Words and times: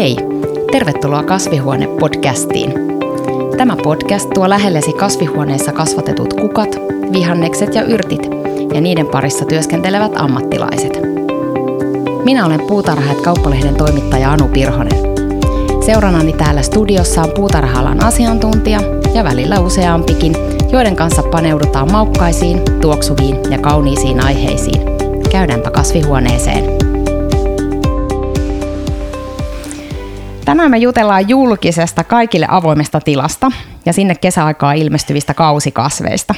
Hei! 0.00 0.16
Tervetuloa 0.72 1.22
Kasvihuone-podcastiin. 1.22 2.72
Tämä 3.56 3.76
podcast 3.82 4.30
tuo 4.34 4.48
lähellesi 4.48 4.92
kasvihuoneessa 4.92 5.72
kasvatetut 5.72 6.34
kukat, 6.34 6.68
vihannekset 7.12 7.74
ja 7.74 7.82
yrtit 7.82 8.30
ja 8.74 8.80
niiden 8.80 9.06
parissa 9.06 9.44
työskentelevät 9.44 10.12
ammattilaiset. 10.16 11.00
Minä 12.24 12.46
olen 12.46 12.60
Puutarhat 12.60 13.20
kauppalehden 13.20 13.74
toimittaja 13.74 14.32
Anu 14.32 14.48
Pirhonen. 14.48 14.98
Seurannani 15.86 16.32
täällä 16.32 16.62
studiossa 16.62 17.22
on 17.22 17.32
puutarhalan 17.34 18.04
asiantuntija 18.04 18.80
ja 19.14 19.24
välillä 19.24 19.60
useampikin, 19.60 20.32
joiden 20.72 20.96
kanssa 20.96 21.22
paneudutaan 21.22 21.92
maukkaisiin, 21.92 22.60
tuoksuviin 22.80 23.36
ja 23.50 23.58
kauniisiin 23.58 24.24
aiheisiin. 24.24 24.80
Käydäänpä 25.30 25.70
kasvihuoneeseen. 25.70 26.79
Tänään 30.44 30.70
me 30.70 30.78
jutellaan 30.78 31.28
julkisesta 31.28 32.04
kaikille 32.04 32.46
avoimesta 32.50 33.00
tilasta 33.00 33.52
ja 33.86 33.92
sinne 33.92 34.14
kesäaikaa 34.14 34.72
ilmestyvistä 34.72 35.34
kausikasveista. 35.34 36.34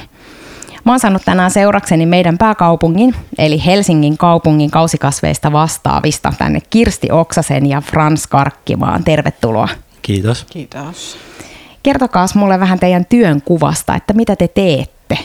Mä 0.85 0.93
oon 0.93 1.01
saanut 1.01 1.23
tänään 1.25 1.51
seurakseni 1.51 2.07
meidän 2.07 2.39
pääkaupungin, 2.39 3.15
eli 3.39 3.65
Helsingin 3.67 4.19
kaupungin 4.19 4.71
kausikasveista 4.71 5.53
vastaavista 5.53 6.33
tänne 6.39 6.61
Kirsti 6.71 7.09
Oksasen 7.13 7.67
ja 7.67 7.81
Frans 7.81 8.27
Karkkimaan. 8.27 9.05
Tervetuloa. 9.05 9.69
Kiitos. 10.03 10.47
Kiitos. 10.51 11.17
Kertokaa 11.83 12.27
mulle 12.35 12.61
vähän 12.61 12.79
teidän 12.79 13.07
työn 13.07 13.43
kuvasta, 13.43 13.95
että 13.95 14.13
mitä 14.13 14.37
te 14.37 14.49
teette? 14.49 15.19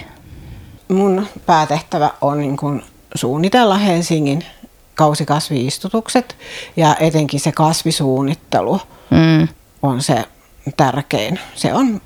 Mun 0.87 1.27
päätehtävä 1.45 2.09
on 2.21 2.37
niin 2.37 2.57
kuin 2.57 2.83
suunnitella 3.15 3.77
Helsingin 3.77 4.43
kausikasviistutukset 4.97 6.35
ja 6.77 6.95
etenkin 6.99 7.39
se 7.39 7.51
kasvisuunnittelu 7.51 8.81
mm. 9.09 9.47
on 9.81 10.01
se 10.01 10.23
tärkein. 10.77 11.39
Se 11.55 11.73
on 11.73 12.01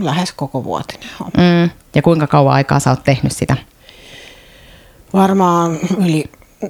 lähes 0.00 0.32
koko 0.32 0.64
vuotinen 0.64 1.08
homma. 1.20 1.32
Mm. 1.36 1.70
Ja 1.94 2.02
kuinka 2.02 2.26
kauan 2.26 2.54
aikaa 2.54 2.80
sä 2.80 2.90
oot 2.90 3.04
tehnyt 3.04 3.32
sitä? 3.32 3.56
Varmaan 5.12 5.78
yli 5.98 6.24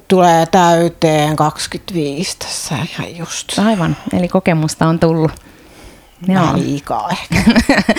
tulee 0.07 0.45
täyteen 0.45 1.35
25 1.35 2.37
tässä 2.39 2.75
ihan 2.75 3.17
just. 3.17 3.59
Aivan, 3.59 3.97
eli 4.13 4.27
kokemusta 4.27 4.87
on 4.87 4.99
tullut. 4.99 5.31
Vähän 6.27 6.59
liikaa 6.59 7.09
ehkä. 7.09 7.43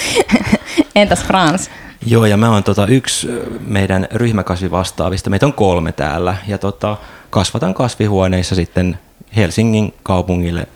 Entäs 0.95 1.25
Frans? 1.25 1.71
Joo, 2.07 2.27
ja 2.27 2.37
mä 2.37 2.51
oon 2.51 2.65
tota 2.65 2.87
yksi 2.87 3.29
meidän 3.61 4.09
ryhmäkasvivastaavista. 4.13 5.31
Meitä 5.31 5.47
on 5.47 5.53
kolme 5.53 5.93
täällä. 5.93 6.37
Ja 6.47 6.59
tota, 6.59 6.97
kasvatan 7.37 7.75
kasvihuoneissa 7.75 8.55
sitten 8.55 8.99
Helsingin 9.37 9.95
kaupungille 10.03 10.69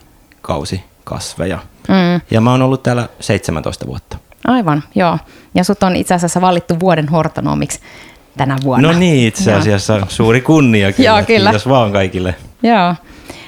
kausikasveja. 0.43 1.59
Mm. 1.89 2.21
Ja 2.31 2.41
mä 2.41 2.51
oon 2.51 2.63
ollut 2.63 2.83
täällä 2.83 3.09
17 3.21 3.87
vuotta. 3.87 4.19
Aivan, 4.45 4.83
joo. 4.95 5.19
Ja 5.55 5.65
sut 5.65 5.83
on 5.83 5.97
itse 5.97 6.15
asiassa 6.15 6.41
valittu 6.41 6.81
vuoden 6.81 7.09
hortonomiksi 7.09 7.81
tänä 8.37 8.57
vuonna. 8.65 8.93
No 8.93 8.99
niin, 8.99 9.29
itse 9.29 9.55
asiassa 9.55 9.97
joo. 9.97 10.07
suuri 10.09 10.41
kunnia 10.41 10.93
kyllä. 10.93 11.11
joo, 11.11 11.23
kyllä. 11.27 11.51
Kiitos 11.51 11.69
vaan 11.69 11.93
kaikille. 11.93 12.35
Joo. 12.63 12.95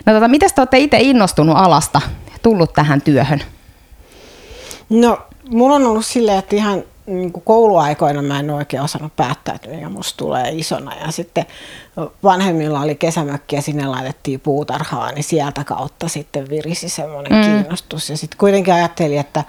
No 0.06 0.12
tota, 0.12 0.28
miten 0.28 0.50
te 0.54 0.60
olette 0.60 0.78
itse 0.78 1.00
innostunut 1.00 1.56
alasta, 1.56 2.00
tullut 2.42 2.72
tähän 2.72 3.00
työhön? 3.00 3.42
No, 4.88 5.18
mulla 5.50 5.74
on 5.76 5.86
ollut 5.86 6.06
silleen, 6.06 6.38
että 6.38 6.56
ihan 6.56 6.82
niin 7.14 7.32
kuin 7.32 7.42
kouluaikoina 7.44 8.22
mä 8.22 8.40
en 8.40 8.50
oikein 8.50 8.82
osannut 8.82 9.16
päättää, 9.16 9.54
että 9.54 9.68
mikä 9.68 9.88
musta 9.88 10.16
tulee 10.16 10.50
isona. 10.52 10.94
Ja 10.94 11.12
sitten 11.12 11.46
vanhemmilla 12.22 12.80
oli 12.80 12.94
kesämökki 12.94 13.56
ja 13.56 13.62
sinne 13.62 13.86
laitettiin 13.86 14.40
puutarhaa, 14.40 15.12
niin 15.12 15.24
sieltä 15.24 15.64
kautta 15.64 16.08
sitten 16.08 16.48
virisi 16.48 16.88
semmoinen 16.88 17.32
mm. 17.32 17.42
kiinnostus. 17.42 18.10
Ja 18.10 18.16
sitten 18.16 18.38
kuitenkin 18.38 18.74
ajattelin, 18.74 19.20
että 19.20 19.44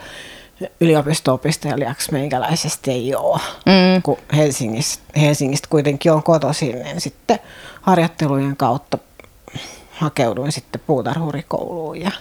yliopisto-opiskelijaksi 0.80 2.12
meikäläisesti 2.12 2.92
ei 2.92 3.16
ole, 3.16 3.40
mm. 3.66 4.02
kun 4.04 4.18
Helsingistä, 4.36 5.04
Helsingistä 5.20 5.68
kuitenkin 5.70 6.12
on 6.12 6.24
kotoisin, 6.24 6.80
niin 6.84 7.02
sitten 7.02 7.40
harjoittelujen 7.82 8.58
kautta 8.58 8.98
hakeuduin 9.92 10.52
sitten 10.52 10.82
puutarhurikouluun 10.88 12.02
ja 12.02 12.12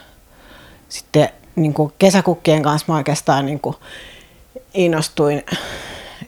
sitten 0.88 1.28
niin 1.56 1.74
kuin 1.74 1.92
kesäkukkien 1.98 2.62
kanssa 2.62 2.92
mä 2.92 2.96
oikeastaan 2.96 3.46
niin 3.46 3.60
kuin 3.60 3.76
innostuin 4.74 5.42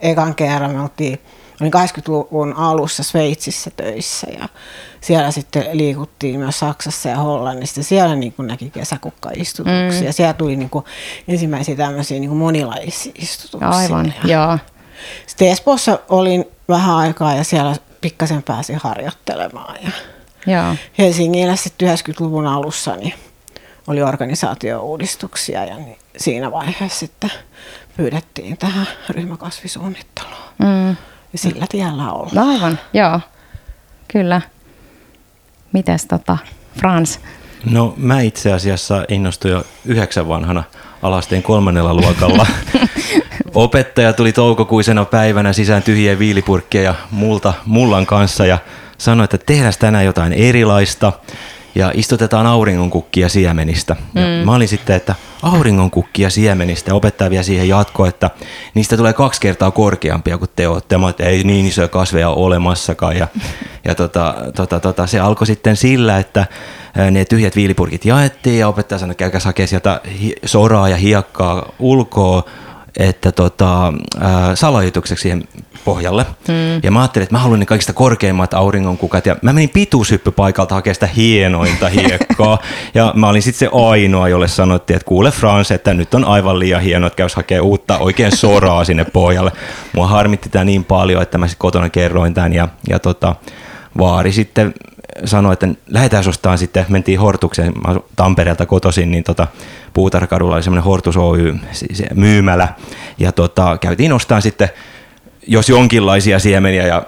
ekan 0.00 0.34
kerran. 0.34 0.70
Me 0.70 0.82
oltiin, 0.82 1.20
olin 1.60 1.72
80-luvun 1.74 2.52
alussa 2.52 3.02
Sveitsissä 3.02 3.70
töissä 3.76 4.26
ja 4.38 4.48
siellä 5.00 5.30
sitten 5.30 5.66
liikuttiin 5.72 6.40
myös 6.40 6.58
Saksassa 6.58 7.08
ja 7.08 7.16
Hollannissa. 7.16 7.82
Siellä 7.82 8.16
niin 8.16 8.32
kuin 8.32 8.48
näki 8.48 8.70
kesäkukkaistutuksia. 8.70 10.08
Mm. 10.08 10.12
Siellä 10.12 10.32
tuli 10.32 10.56
niin 10.56 10.70
kuin 10.70 10.84
ensimmäisiä 11.28 11.76
tämmöisiä 11.76 12.20
niin 12.20 12.30
kuin 12.30 12.38
monilaisia 12.38 13.12
istutuksia. 13.18 13.70
Aivan, 13.70 14.14
ja 14.24 14.30
joo. 14.30 14.58
Sitten 15.26 15.48
Espoossa 15.48 15.98
olin 16.08 16.44
vähän 16.68 16.96
aikaa 16.96 17.34
ja 17.34 17.44
siellä 17.44 17.76
pikkasen 18.00 18.42
pääsin 18.42 18.80
harjoittelemaan. 18.82 19.76
Ja 19.82 19.90
joo. 20.46 20.74
Helsingillä 20.98 21.56
sitten 21.56 21.88
90-luvun 21.88 22.46
alussa 22.46 22.96
niin 22.96 23.14
oli 23.86 24.02
organisaatio-uudistuksia 24.02 25.64
ja 25.64 25.76
niin 25.76 25.98
siinä 26.16 26.50
vaiheessa 26.50 26.98
sitten 26.98 27.30
pyydettiin 27.96 28.56
tähän 28.56 28.86
ryhmäkasvisuunnitteluun. 29.10 30.34
Mm. 30.58 30.88
Ja 31.32 31.38
sillä 31.38 31.66
tiellä 31.68 32.12
ollaan. 32.12 32.48
Aivan, 32.48 32.78
joo. 32.92 33.20
Kyllä. 34.08 34.40
Mites 35.72 36.06
tota, 36.06 36.38
Frans? 36.80 37.20
No 37.70 37.94
mä 37.96 38.20
itse 38.20 38.52
asiassa 38.52 39.04
innostuin 39.08 39.52
jo 39.52 39.64
yhdeksän 39.84 40.28
vanhana 40.28 40.64
alasteen 41.02 41.42
kolmannella 41.42 41.94
luokalla. 41.94 42.46
Opettaja 43.54 44.12
tuli 44.12 44.32
toukokuisena 44.32 45.04
päivänä 45.04 45.52
sisään 45.52 45.82
tyhjiä 45.82 46.18
viilipurkkeja 46.18 46.94
multa, 47.10 47.54
mullan 47.64 48.06
kanssa 48.06 48.46
ja 48.46 48.58
sanoi, 48.98 49.24
että 49.24 49.38
tehdään 49.38 49.72
tänään 49.78 50.04
jotain 50.04 50.32
erilaista 50.32 51.12
ja 51.74 51.90
istutetaan 51.94 52.46
auringonkukkia 52.46 53.28
siemenistä. 53.28 53.96
Mm. 54.14 54.20
Ja 54.20 54.44
mä 54.44 54.54
olin 54.54 54.68
sitten, 54.68 54.96
että 54.96 55.14
auringonkukkia 55.42 56.30
siemenistä, 56.30 56.94
opettaja 56.94 57.30
vielä 57.30 57.42
siihen 57.42 57.68
jatko, 57.68 58.06
että 58.06 58.30
niistä 58.74 58.96
tulee 58.96 59.12
kaksi 59.12 59.40
kertaa 59.40 59.70
korkeampia 59.70 60.38
kuin 60.38 60.50
te 60.56 60.68
olette. 60.68 60.98
Mä 60.98 61.08
että 61.08 61.24
ei 61.24 61.44
niin 61.44 61.66
isoja 61.66 61.88
kasveja 61.88 62.28
ole 62.28 62.46
olemassakaan. 62.46 63.16
Ja, 63.16 63.28
ja 63.84 63.94
tota, 63.94 64.34
tota, 64.54 64.80
tota, 64.80 65.06
se 65.06 65.20
alkoi 65.20 65.46
sitten 65.46 65.76
sillä, 65.76 66.18
että 66.18 66.46
ne 67.10 67.24
tyhjät 67.24 67.56
viilipurkit 67.56 68.04
jaettiin 68.04 68.58
ja 68.58 68.68
opettaja 68.68 68.98
sanoi, 68.98 69.10
että 69.10 69.18
käykää 69.18 69.40
hakea 69.44 69.66
sieltä 69.66 70.00
soraa 70.44 70.88
ja 70.88 70.96
hiekkaa 70.96 71.72
ulkoa 71.78 72.44
että 72.98 73.32
tota, 73.32 73.92
äh, 74.22 74.54
siihen 75.14 75.44
pohjalle. 75.84 76.26
Mm. 76.48 76.80
Ja 76.82 76.90
mä 76.90 77.00
ajattelin, 77.00 77.22
että 77.22 77.34
mä 77.34 77.38
haluan 77.38 77.60
ne 77.60 77.66
kaikista 77.66 77.92
korkeimmat 77.92 78.54
auringonkukat. 78.54 79.26
Ja 79.26 79.36
mä 79.42 79.52
menin 79.52 79.68
pituushyppypaikalta 79.68 80.74
hakemaan 80.74 80.94
sitä 80.94 81.06
hienointa 81.06 81.88
hiekkaa. 81.88 82.58
ja 82.94 83.12
mä 83.16 83.28
olin 83.28 83.42
sitten 83.42 83.58
se 83.58 83.76
ainoa, 83.88 84.28
jolle 84.28 84.48
sanottiin, 84.48 84.96
että 84.96 85.06
kuule 85.06 85.30
Frans, 85.30 85.70
että 85.70 85.94
nyt 85.94 86.14
on 86.14 86.24
aivan 86.24 86.58
liian 86.58 86.82
hienoa, 86.82 87.06
että 87.06 87.16
käys 87.16 87.34
hakemaan 87.34 87.66
uutta 87.66 87.98
oikein 87.98 88.36
soraa 88.36 88.84
sinne 88.84 89.04
pohjalle. 89.04 89.52
Mua 89.94 90.06
harmitti 90.06 90.48
tämä 90.48 90.64
niin 90.64 90.84
paljon, 90.84 91.22
että 91.22 91.38
mä 91.38 91.48
sitten 91.48 91.60
kotona 91.60 91.88
kerroin 91.88 92.34
tämän. 92.34 92.52
Ja, 92.52 92.68
ja 92.88 92.98
tota, 92.98 93.36
vaari 93.98 94.32
sitten 94.32 94.74
sanoi, 95.24 95.52
että 95.52 95.68
lähdetään 95.86 96.28
ostaan 96.28 96.58
sitten, 96.58 96.86
mentiin 96.88 97.20
Hortukseen, 97.20 97.72
mä 97.86 97.96
Tampereelta 98.16 98.66
kotoisin, 98.66 99.10
niin 99.10 99.24
tota, 99.24 99.46
Puutarhakadulla 99.92 100.54
oli 100.54 100.62
semmoinen 100.62 100.84
Hortus 100.84 101.16
Oy 101.16 101.54
myymälä, 102.14 102.68
ja 103.18 103.32
tota, 103.32 103.78
käytiin 103.78 104.12
ostamaan 104.12 104.42
sitten 104.42 104.68
jos 105.46 105.68
jonkinlaisia 105.68 106.38
siemeniä 106.38 106.86
ja 106.86 107.02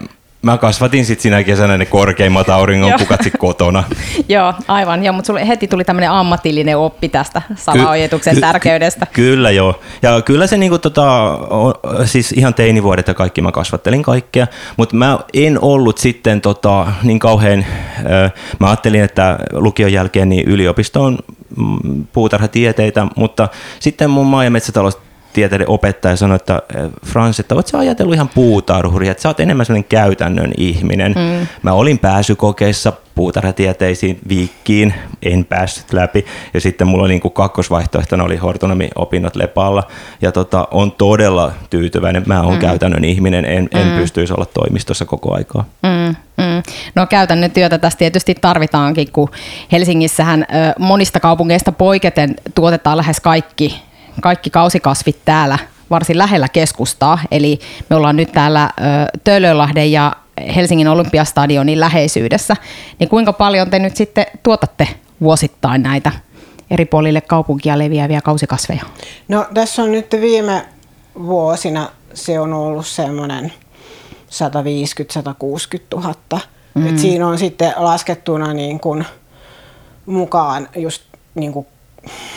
Mä 0.46 0.58
kasvatin 0.58 1.06
sitten 1.06 1.22
sinä 1.22 1.44
kesänä 1.44 1.78
ne 1.78 1.86
korkeimmat 1.86 2.48
auringonkukat 2.48 3.22
sit 3.22 3.34
kotona. 3.38 3.84
Joo, 4.28 4.54
aivan. 4.68 5.04
Joo, 5.04 5.12
mutta 5.12 5.26
sulle 5.26 5.48
heti 5.48 5.68
tuli 5.68 5.84
tämmöinen 5.84 6.10
ammatillinen 6.10 6.78
oppi 6.78 7.08
tästä 7.08 7.42
salaojetuksen 7.54 8.34
ky- 8.34 8.40
tärkeydestä. 8.40 9.06
Ky- 9.06 9.12
kyllä 9.12 9.50
joo. 9.50 9.80
Ja 10.02 10.22
kyllä 10.22 10.46
se 10.46 10.56
niinku 10.56 10.78
tota, 10.78 11.38
siis 12.04 12.32
ihan 12.32 12.54
teinivuodet 12.54 13.08
ja 13.08 13.14
kaikki 13.14 13.42
mä 13.42 13.52
kasvattelin 13.52 14.02
kaikkea, 14.02 14.46
mutta 14.76 14.96
mä 14.96 15.18
en 15.34 15.58
ollut 15.62 15.98
sitten 15.98 16.40
tota, 16.40 16.86
niin 17.02 17.18
kauhean, 17.18 17.58
äh, 17.98 18.32
mä 18.60 18.66
ajattelin, 18.66 19.02
että 19.02 19.38
lukion 19.52 19.92
jälkeen 19.92 20.28
niin 20.28 20.48
yliopisto 20.48 21.02
on 21.04 21.18
mm, 21.56 22.06
puutarhatieteitä, 22.12 23.06
mutta 23.16 23.48
sitten 23.80 24.10
mun 24.10 24.26
maa- 24.26 24.44
ja 24.44 24.50
metsätalous 24.50 24.98
kasvitieteiden 25.36 25.68
opettaja 25.68 26.16
sanoi, 26.16 26.36
että 26.36 26.62
Frans, 27.06 27.40
että 27.40 27.54
oot 27.54 27.66
sä 27.66 27.78
ajatellut 27.78 28.14
ihan 28.14 28.28
puutarhuri, 28.28 29.08
että 29.08 29.22
sä 29.22 29.28
oot 29.28 29.40
enemmän 29.40 29.66
sellainen 29.66 29.88
käytännön 29.88 30.52
ihminen. 30.56 31.12
Mm. 31.12 31.46
Mä 31.62 31.72
olin 31.72 31.98
pääsykokeissa 31.98 32.92
puutarhatieteisiin 33.14 34.18
viikkiin, 34.28 34.94
en 35.22 35.44
päässyt 35.44 35.92
läpi. 35.92 36.26
Ja 36.54 36.60
sitten 36.60 36.86
mulla 36.86 37.08
niin 37.08 37.20
kuin 37.20 37.32
kakkosvaihtoehtona 37.32 38.24
oli 38.24 38.36
hortonomi-opinnot 38.36 39.36
Lepalla. 39.36 39.82
Ja 40.22 40.32
tota, 40.32 40.68
on 40.70 40.92
todella 40.92 41.52
tyytyväinen. 41.70 42.22
Mä 42.26 42.42
oon 42.42 42.54
mm. 42.54 42.60
käytännön 42.60 43.04
ihminen, 43.04 43.44
en, 43.44 43.68
en 43.72 43.86
mm. 43.86 43.96
pystyisi 43.96 44.32
olla 44.32 44.46
toimistossa 44.46 45.04
koko 45.04 45.34
aikaa. 45.34 45.64
Mm. 45.82 46.16
Mm. 46.36 46.62
No 46.94 47.06
käytännön 47.06 47.50
työtä 47.50 47.78
tässä 47.78 47.98
tietysti 47.98 48.34
tarvitaankin, 48.34 49.12
kun 49.12 49.30
Helsingissähän 49.72 50.46
monista 50.78 51.20
kaupungeista 51.20 51.72
poiketen 51.72 52.36
tuotetaan 52.54 52.96
lähes 52.96 53.20
kaikki, 53.20 53.82
kaikki 54.20 54.50
kausikasvit 54.50 55.16
täällä 55.24 55.58
varsin 55.90 56.18
lähellä 56.18 56.48
keskustaa. 56.48 57.18
Eli 57.30 57.58
me 57.90 57.96
ollaan 57.96 58.16
nyt 58.16 58.32
täällä 58.32 58.70
Töölönlahden 59.24 59.92
ja 59.92 60.12
Helsingin 60.56 60.88
olympiastadionin 60.88 61.80
läheisyydessä. 61.80 62.56
Niin 62.98 63.08
kuinka 63.08 63.32
paljon 63.32 63.70
te 63.70 63.78
nyt 63.78 63.96
sitten 63.96 64.26
tuotatte 64.42 64.88
vuosittain 65.20 65.82
näitä 65.82 66.12
eri 66.70 66.84
puolille 66.84 67.20
kaupunkia 67.20 67.78
leviäviä 67.78 68.20
kausikasveja? 68.20 68.82
No 69.28 69.46
tässä 69.54 69.82
on 69.82 69.92
nyt 69.92 70.06
viime 70.20 70.66
vuosina 71.26 71.88
se 72.14 72.40
on 72.40 72.52
ollut 72.52 72.86
semmoinen 72.86 73.52
150-160 74.30 76.00
000. 76.02 76.14
Mm. 76.74 76.86
Et 76.86 76.98
siinä 76.98 77.28
on 77.28 77.38
sitten 77.38 77.72
laskettuna 77.76 78.52
niin 78.52 78.80
kuin 78.80 79.04
mukaan 80.06 80.68
just 80.76 81.02
niin 81.34 81.52
kuin 81.52 81.66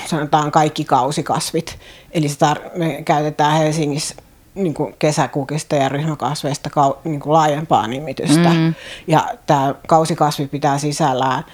sanotaan 0.06 0.52
kaikki 0.52 0.86
kausikasvit. 0.86 1.80
Eli 2.12 2.28
tar- 2.28 2.78
me 2.78 3.02
käytetään 3.06 3.58
Helsingissä 3.58 4.16
niin 4.56 4.74
kuin 4.74 4.96
kesäkukista 5.00 5.76
ja 5.76 5.90
ryhmäkasveista 5.90 6.70
kau- 6.70 6.98
niin 7.04 7.20
kuin 7.20 7.34
laajempaa 7.34 7.88
nimitystä. 7.88 8.50
Mm. 8.50 8.74
Ja 9.08 9.28
tämä 9.46 9.76
kausikasvi 9.88 10.48
pitää 10.48 10.78
sisällään 10.78 11.46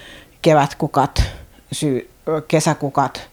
kevätkukat, 0.42 1.22
syy- 1.72 2.10
kesäkukat, 2.48 3.28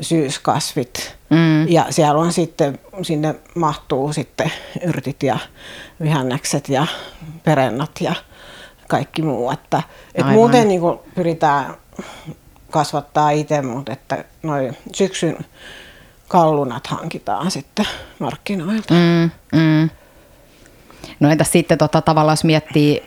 syyskasvit. 0.00 1.16
Mm. 1.30 1.68
Ja 1.68 1.86
siellä 1.90 2.20
on 2.20 2.32
sitten, 2.32 2.78
sinne 3.02 3.34
mahtuu 3.54 4.12
sitten 4.12 4.52
yrtit 4.82 5.22
ja 5.22 5.38
vihannekset 6.02 6.68
ja 6.68 6.86
perennat 7.44 7.90
ja 8.00 8.14
kaikki 8.88 9.22
muu. 9.22 9.50
Että, 9.50 9.82
et 10.14 10.26
muuten 10.26 10.68
niin 10.68 10.80
kuin 10.80 10.98
pyritään 11.14 11.74
kasvattaa 12.76 13.30
itse, 13.30 13.62
mutta 13.62 13.92
että 13.92 14.24
noin 14.42 14.76
syksyn 14.94 15.36
kallunat 16.28 16.86
hankitaan 16.86 17.50
sitten 17.50 17.86
markkinoilta. 18.18 18.94
Mm, 18.94 19.30
mm. 19.52 19.90
No 21.20 21.30
entäs 21.30 21.52
sitten 21.52 21.78
tota, 21.78 22.00
tavallaan 22.02 22.32
jos 22.32 22.44
miettii, 22.44 23.02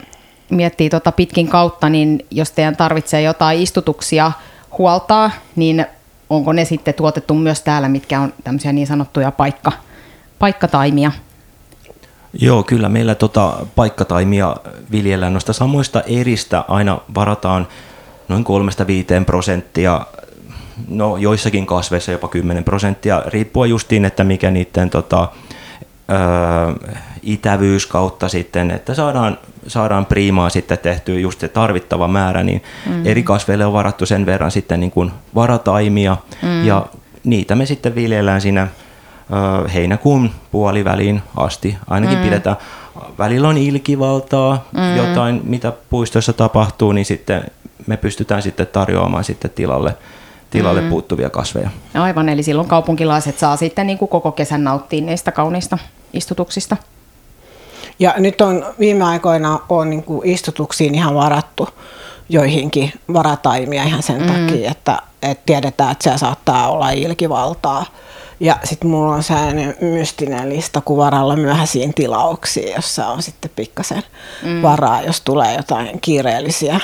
miettii 0.50 0.90
tota 0.90 1.12
pitkin 1.12 1.48
kautta, 1.48 1.88
niin 1.88 2.26
jos 2.30 2.50
teidän 2.50 2.76
tarvitsee 2.76 3.22
jotain 3.22 3.62
istutuksia 3.62 4.32
huoltaa, 4.78 5.30
niin 5.56 5.86
onko 6.30 6.52
ne 6.52 6.64
sitten 6.64 6.94
tuotettu 6.94 7.34
myös 7.34 7.62
täällä, 7.62 7.88
mitkä 7.88 8.20
on 8.20 8.32
tämmöisiä 8.44 8.72
niin 8.72 8.86
sanottuja 8.86 9.30
paikka, 9.30 9.72
paikkataimia? 10.38 11.12
Joo, 12.32 12.62
kyllä 12.62 12.88
meillä 12.88 13.14
tota 13.14 13.66
paikkataimia 13.76 14.56
viljellään 14.90 15.32
noista 15.32 15.52
samoista 15.52 16.02
eristä 16.02 16.64
aina 16.68 16.98
varataan 17.14 17.68
noin 18.30 18.44
3-5 19.20 19.24
prosenttia, 19.24 20.00
no 20.88 21.16
joissakin 21.16 21.66
kasveissa 21.66 22.12
jopa 22.12 22.28
10 22.28 22.64
prosenttia, 22.64 23.22
riippuen 23.26 23.70
justiin, 23.70 24.04
että 24.04 24.24
mikä 24.24 24.50
niiden 24.50 24.90
tota, 24.90 25.28
ö, 26.10 26.88
itävyys 27.22 27.86
kautta 27.86 28.28
sitten, 28.28 28.70
että 28.70 28.94
saadaan, 28.94 29.38
saadaan 29.66 30.06
priimaa 30.06 30.50
sitten 30.50 30.78
tehtyä 30.78 31.18
just 31.18 31.40
se 31.40 31.48
tarvittava 31.48 32.08
määrä, 32.08 32.42
niin 32.42 32.62
mm. 32.86 33.06
eri 33.06 33.22
kasveille 33.22 33.66
on 33.66 33.72
varattu 33.72 34.06
sen 34.06 34.26
verran 34.26 34.50
sitten 34.50 34.80
niin 34.80 34.90
kuin 34.90 35.10
varataimia 35.34 36.16
mm. 36.42 36.64
ja 36.64 36.86
niitä 37.24 37.54
me 37.54 37.66
sitten 37.66 37.94
viljellään 37.94 38.40
siinä 38.40 38.62
ö, 38.62 39.68
heinäkuun 39.68 40.30
puoliväliin 40.50 41.22
asti. 41.36 41.76
Ainakin 41.86 42.18
mm. 42.18 42.24
pidetään, 42.24 42.56
välillä 43.18 43.48
on 43.48 43.58
ilkivaltaa, 43.58 44.64
mm. 44.72 44.96
jotain 44.96 45.40
mitä 45.44 45.72
puistossa 45.90 46.32
tapahtuu, 46.32 46.92
niin 46.92 47.06
sitten 47.06 47.44
me 47.86 47.96
pystytään 47.96 48.42
sitten 48.42 48.66
tarjoamaan 48.66 49.24
sitten 49.24 49.50
tilalle, 49.50 49.96
tilalle 50.50 50.80
mm. 50.80 50.88
puuttuvia 50.88 51.30
kasveja. 51.30 51.70
Aivan, 51.94 52.28
eli 52.28 52.42
silloin 52.42 52.68
kaupunkilaiset 52.68 53.38
saa 53.38 53.56
sitten 53.56 53.86
niin 53.86 53.98
kuin 53.98 54.08
koko 54.08 54.32
kesän 54.32 54.64
nauttia 54.64 55.00
niistä 55.00 55.32
kauniista 55.32 55.78
istutuksista. 56.12 56.76
Ja 57.98 58.14
nyt 58.18 58.40
on 58.40 58.66
viime 58.78 59.04
aikoina 59.04 59.60
on 59.68 59.90
niin 59.90 60.02
kuin 60.02 60.28
istutuksiin 60.28 60.94
ihan 60.94 61.14
varattu 61.14 61.68
joihinkin 62.30 62.92
varataimia 63.12 63.84
ihan 63.84 64.02
sen 64.02 64.22
mm. 64.22 64.26
takia, 64.26 64.70
että, 64.70 64.98
että 65.22 65.42
tiedetään, 65.46 65.92
että 65.92 66.02
siellä 66.02 66.18
saattaa 66.18 66.70
olla 66.70 66.90
ilkivaltaa. 66.90 67.86
Ja 68.40 68.56
sitten 68.64 68.90
mulla 68.90 69.14
on 69.14 69.22
sellainen 69.22 69.74
mystinen 69.80 70.48
lista 70.48 70.80
kuvaralla 70.80 71.36
myöhäisiin 71.36 71.94
tilauksiin, 71.94 72.74
jossa 72.76 73.06
on 73.06 73.22
sitten 73.22 73.50
pikkasen 73.56 74.02
mm. 74.42 74.62
varaa, 74.62 75.02
jos 75.02 75.20
tulee 75.20 75.56
jotain 75.56 76.00
kiireellisiä 76.00 76.80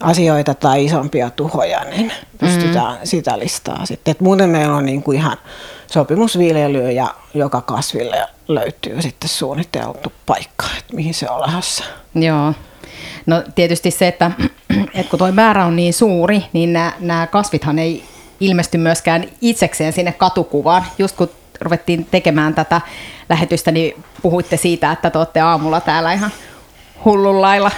asioita 0.00 0.54
tai 0.54 0.84
isompia 0.84 1.30
tuhoja, 1.30 1.84
niin 1.84 2.12
pystytään 2.38 2.94
mm. 2.94 3.00
sitä 3.04 3.38
listaa 3.38 3.86
sitten. 3.86 4.12
Et 4.12 4.20
muuten 4.20 4.50
meillä 4.50 4.76
on 4.76 4.86
niin 4.86 5.02
kuin 5.02 5.18
ihan 5.18 5.36
sopimusviljely 5.86 6.90
ja 6.90 7.14
joka 7.34 7.60
kasville 7.60 8.26
löytyy 8.48 9.02
sitten 9.02 9.28
suunniteltu 9.28 10.12
paikka, 10.26 10.66
että 10.78 10.96
mihin 10.96 11.14
se 11.14 11.30
on 11.30 11.40
lähdössä. 11.40 11.84
Joo. 12.14 12.54
No 13.26 13.42
tietysti 13.54 13.90
se, 13.90 14.08
että, 14.08 14.30
että 14.94 15.10
kun 15.10 15.18
tuo 15.18 15.32
määrä 15.32 15.64
on 15.64 15.76
niin 15.76 15.94
suuri, 15.94 16.44
niin 16.52 16.72
nämä, 16.72 16.92
nämä 17.00 17.26
kasvithan 17.26 17.78
ei 17.78 18.04
ilmesty 18.40 18.78
myöskään 18.78 19.24
itsekseen 19.40 19.92
sinne 19.92 20.12
katukuvaan. 20.12 20.84
Just 20.98 21.16
kun 21.16 21.30
ruvettiin 21.60 22.04
tekemään 22.04 22.54
tätä 22.54 22.80
lähetystä, 23.28 23.70
niin 23.72 24.04
puhuitte 24.22 24.56
siitä, 24.56 24.92
että 24.92 25.10
te 25.10 25.18
olette 25.18 25.40
aamulla 25.40 25.80
täällä 25.80 26.12
ihan 26.12 26.30
hullun 27.04 27.40
lailla 27.42 27.70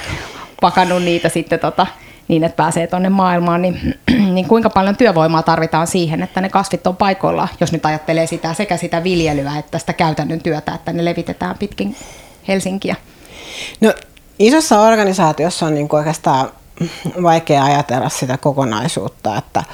pakannut 0.60 1.02
niitä 1.02 1.28
sitten 1.28 1.60
tota, 1.60 1.86
niin, 2.28 2.44
että 2.44 2.56
pääsee 2.56 2.86
tuonne 2.86 3.08
maailmaan, 3.08 3.62
niin, 3.62 3.98
niin 4.34 4.48
kuinka 4.48 4.70
paljon 4.70 4.96
työvoimaa 4.96 5.42
tarvitaan 5.42 5.86
siihen, 5.86 6.22
että 6.22 6.40
ne 6.40 6.48
kasvit 6.48 6.86
on 6.86 6.96
paikoilla, 6.96 7.48
jos 7.60 7.72
nyt 7.72 7.86
ajattelee 7.86 8.26
sitä 8.26 8.54
sekä 8.54 8.76
sitä 8.76 9.04
viljelyä 9.04 9.58
että 9.58 9.78
sitä 9.78 9.92
käytännön 9.92 10.40
työtä, 10.40 10.74
että 10.74 10.92
ne 10.92 11.04
levitetään 11.04 11.58
pitkin 11.58 11.96
Helsinkiä? 12.48 12.96
No 13.80 13.92
isossa 14.38 14.80
organisaatiossa 14.80 15.66
on 15.66 15.74
niin 15.74 15.88
kuin 15.88 15.98
oikeastaan 15.98 16.50
vaikea 17.22 17.64
ajatella 17.64 18.08
sitä 18.08 18.38
kokonaisuutta, 18.38 19.36
että, 19.36 19.64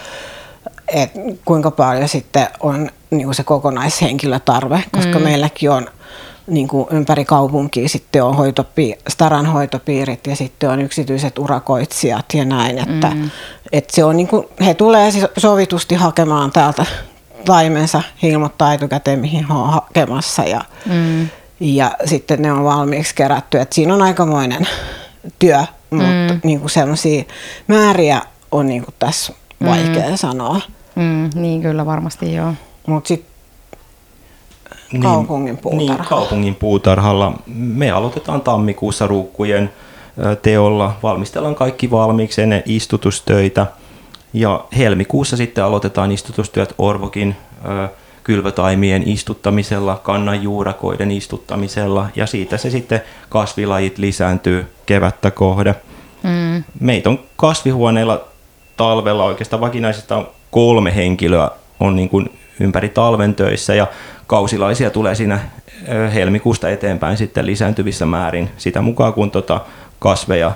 että 0.88 1.20
kuinka 1.44 1.70
paljon 1.70 2.08
sitten 2.08 2.48
on 2.60 2.90
niin 3.10 3.24
kuin 3.24 3.34
se 3.34 3.44
kokonaishenkilötarve, 3.44 4.84
koska 4.92 5.18
mm. 5.18 5.24
meilläkin 5.24 5.70
on– 5.70 5.86
niin 6.46 6.68
kuin 6.68 6.86
ympäri 6.90 7.24
kaupunkia 7.24 7.88
sitten 7.88 8.24
on 8.24 8.34
hoitopi- 8.34 8.98
Staran 9.08 9.46
hoitopiirit 9.46 10.26
ja 10.26 10.36
sitten 10.36 10.70
on 10.70 10.80
yksityiset 10.80 11.38
urakoitsijat 11.38 12.24
ja 12.34 12.44
näin, 12.44 12.78
että, 12.78 13.10
mm. 13.14 13.30
että 13.72 13.96
se 13.96 14.04
on 14.04 14.16
niin 14.16 14.28
kuin, 14.28 14.46
he 14.64 14.74
tulee 14.74 15.10
sovitusti 15.38 15.94
hakemaan 15.94 16.52
täältä 16.52 16.86
taimensa, 17.44 18.02
ilmoittaa 18.22 18.74
etukäteen 18.74 19.18
mihin 19.18 19.46
he 19.48 19.54
on 19.54 19.70
hakemassa 19.70 20.42
ja, 20.42 20.60
mm. 20.86 21.28
ja 21.60 21.90
sitten 22.04 22.42
ne 22.42 22.52
on 22.52 22.64
valmiiksi 22.64 23.14
kerätty, 23.14 23.58
että 23.58 23.74
siinä 23.74 23.94
on 23.94 24.02
aikamoinen 24.02 24.66
työ, 25.38 25.58
mutta 25.90 26.34
mm. 26.34 26.40
niin 26.44 26.60
kuin 26.60 26.70
sellaisia 26.70 27.24
määriä 27.66 28.22
on 28.52 28.66
niin 28.66 28.84
kuin 28.84 28.94
tässä 28.98 29.32
vaikea 29.64 30.10
mm. 30.10 30.16
sanoa. 30.16 30.60
Mm, 30.94 31.30
niin 31.34 31.62
kyllä 31.62 31.86
varmasti 31.86 32.34
joo. 32.34 32.54
Mutta 32.86 33.08
sitten 33.08 33.31
niin, 34.92 35.02
kaupungin 35.02 35.56
puutarhalla. 35.56 35.94
Niin, 35.96 36.08
kaupungin 36.08 36.54
puutarhalla. 36.54 37.32
Me 37.54 37.90
aloitetaan 37.90 38.40
tammikuussa 38.40 39.06
ruukkujen 39.06 39.70
teolla, 40.42 40.96
valmistellaan 41.02 41.54
kaikki 41.54 41.90
valmiiksi 41.90 42.42
ennen 42.42 42.62
istutustöitä 42.66 43.66
ja 44.32 44.64
helmikuussa 44.76 45.36
sitten 45.36 45.64
aloitetaan 45.64 46.12
istutustyöt 46.12 46.74
Orvokin 46.78 47.36
kylvötaimien 48.24 49.08
istuttamisella, 49.08 50.00
kannanjuurakoiden 50.02 51.10
istuttamisella 51.10 52.08
ja 52.16 52.26
siitä 52.26 52.56
se 52.56 52.70
sitten 52.70 53.00
kasvilajit 53.28 53.98
lisääntyy 53.98 54.66
kevättä 54.86 55.30
kohde. 55.30 55.74
Mm. 56.22 56.64
Meitä 56.80 57.10
on 57.10 57.18
kasvihuoneilla 57.36 58.24
talvella 58.76 59.24
oikeastaan 59.24 59.60
vakinaisista 59.60 60.16
on 60.16 60.28
kolme 60.50 60.94
henkilöä 60.94 61.50
on 61.80 61.96
niin 61.96 62.08
kuin 62.08 62.38
ympäri 62.60 62.88
talven 62.88 63.34
töissä 63.34 63.74
ja 63.74 63.86
kausilaisia 64.32 64.90
tulee 64.90 65.14
siinä 65.14 65.40
helmikuusta 66.14 66.70
eteenpäin 66.70 67.16
sitten 67.16 67.46
lisääntyvissä 67.46 68.06
määrin. 68.06 68.50
Sitä 68.56 68.82
mukaan 68.82 69.12
kun 69.12 69.30
tota 69.30 69.60
kasveja 69.98 70.52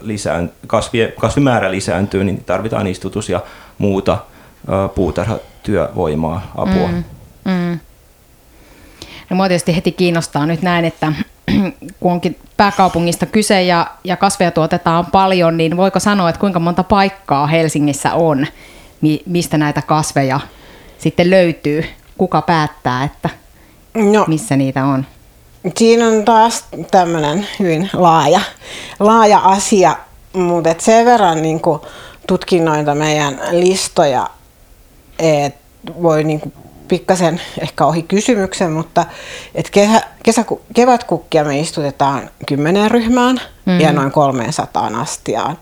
lisään, 0.00 0.52
kasvie, 0.66 1.14
kasvimäärä 1.20 1.70
lisääntyy, 1.70 2.24
niin 2.24 2.44
tarvitaan 2.44 2.86
istutus 2.86 3.28
ja 3.28 3.40
muuta 3.78 4.18
puutarhatyövoimaa, 4.94 6.52
apua. 6.56 6.88
Mm. 6.88 7.04
Mm. 7.44 7.78
No 9.30 9.36
mua 9.36 9.48
tietysti 9.48 9.76
heti 9.76 9.92
kiinnostaa 9.92 10.46
nyt 10.46 10.62
näin, 10.62 10.84
että 10.84 11.12
kun 12.00 12.12
onkin 12.12 12.38
pääkaupungista 12.56 13.26
kyse 13.26 13.62
ja, 13.62 13.86
ja 14.04 14.16
kasveja 14.16 14.50
tuotetaan 14.50 15.06
paljon, 15.06 15.56
niin 15.56 15.76
voiko 15.76 16.00
sanoa, 16.00 16.28
että 16.28 16.40
kuinka 16.40 16.58
monta 16.58 16.82
paikkaa 16.82 17.46
Helsingissä 17.46 18.14
on, 18.14 18.46
mi, 19.00 19.22
mistä 19.26 19.58
näitä 19.58 19.82
kasveja 19.82 20.40
sitten 20.98 21.30
löytyy? 21.30 21.84
Kuka 22.18 22.42
päättää, 22.42 23.04
että 23.04 23.30
No, 23.96 24.24
missä 24.28 24.56
niitä 24.56 24.84
on? 24.84 25.06
Siinä 25.76 26.08
on 26.08 26.24
taas 26.24 26.64
tämmöinen 26.90 27.46
hyvin 27.58 27.90
laaja, 27.92 28.40
laaja 29.00 29.38
asia, 29.38 29.96
mutta 30.32 30.70
et 30.70 30.80
sen 30.80 31.06
verran 31.06 31.42
niin 31.42 31.60
tutkin 32.26 32.64
noita 32.64 32.94
meidän 32.94 33.40
listoja, 33.50 34.30
että 35.18 35.92
voi 36.02 36.24
niin 36.24 36.52
pikkasen 36.86 37.40
ehkä 37.60 37.86
ohi 37.86 38.02
kysymyksen, 38.02 38.72
mutta 38.72 39.04
et 39.54 39.70
kehä, 39.70 40.00
kesä, 40.22 40.44
kevätkukkia 40.74 41.44
me 41.44 41.60
istutetaan 41.60 42.30
kymmenen 42.46 42.90
ryhmään 42.90 43.36
mm-hmm. 43.36 43.80
ja 43.80 43.92
noin 43.92 44.12
300 44.12 44.90
astiaan. 45.00 45.58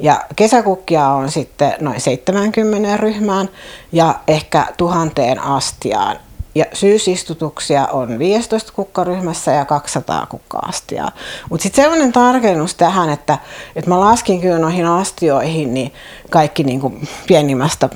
Ja 0.00 0.24
kesäkukkia 0.36 1.08
on 1.08 1.30
sitten 1.30 1.72
noin 1.80 2.00
70 2.00 2.96
ryhmään 2.96 3.48
ja 3.92 4.14
ehkä 4.28 4.66
tuhanteen 4.76 5.42
astiaan. 5.42 6.16
Ja 6.54 6.64
syysistutuksia 6.72 7.86
on 7.86 8.18
15 8.18 8.72
kukkaryhmässä 8.72 9.52
ja 9.52 9.64
200 9.64 10.26
kukka-astiaa. 10.26 11.12
Mutta 11.50 11.62
sitten 11.62 11.84
sellainen 11.84 12.12
tarkennus 12.12 12.74
tähän, 12.74 13.10
että, 13.10 13.38
että 13.76 13.90
mä 13.90 14.00
laskin 14.00 14.40
kyllä 14.40 14.58
noihin 14.58 14.86
astioihin 14.86 15.74
niin 15.74 15.92
kaikki 16.30 16.64
niin 16.64 16.80
kuin 16.80 17.08
pienimmästä 17.26 17.88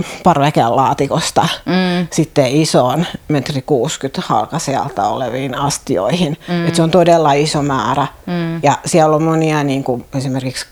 laatikosta 0.69 1.49
mm. 1.67 2.07
sitten 2.11 2.47
isoon 2.47 3.07
metri 3.29 3.63
60 3.63 4.23
halkasijalta 4.25 5.09
oleviin 5.09 5.55
astioihin. 5.55 6.39
Mm. 6.49 6.67
Et 6.67 6.75
se 6.75 6.83
on 6.83 6.91
todella 6.91 7.33
iso 7.33 7.63
määrä. 7.63 8.07
Mm. 8.27 8.61
Ja 8.63 8.79
siellä 8.87 9.17
on 9.17 9.23
monia 9.23 9.65
niin 9.65 9.85
kuin 9.85 10.05
esimerkiksi 10.15 10.67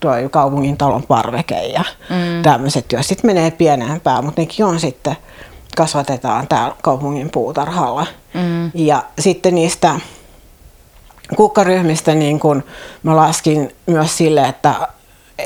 tuo 0.00 0.12
kaupungin 0.30 0.76
talon 0.76 1.02
parveke 1.02 1.62
ja 1.62 1.84
mm. 2.10 2.42
tämmöiset, 2.42 2.92
jos 2.92 3.08
sitten 3.08 3.28
menee 3.28 3.50
pienempään, 3.50 4.24
mutta 4.24 4.40
nekin 4.40 4.64
on 4.64 4.80
sitten 4.80 5.16
kasvatetaan 5.80 6.48
täällä 6.48 6.76
kaupungin 6.82 7.30
puutarhalla. 7.30 8.06
Mm. 8.34 8.70
Ja 8.74 9.02
sitten 9.18 9.54
niistä 9.54 10.00
kukkaryhmistä 11.36 12.14
niin 12.14 12.40
kun 12.40 12.62
mä 13.02 13.16
laskin 13.16 13.76
myös 13.86 14.16
sille, 14.16 14.48
että 14.48 14.88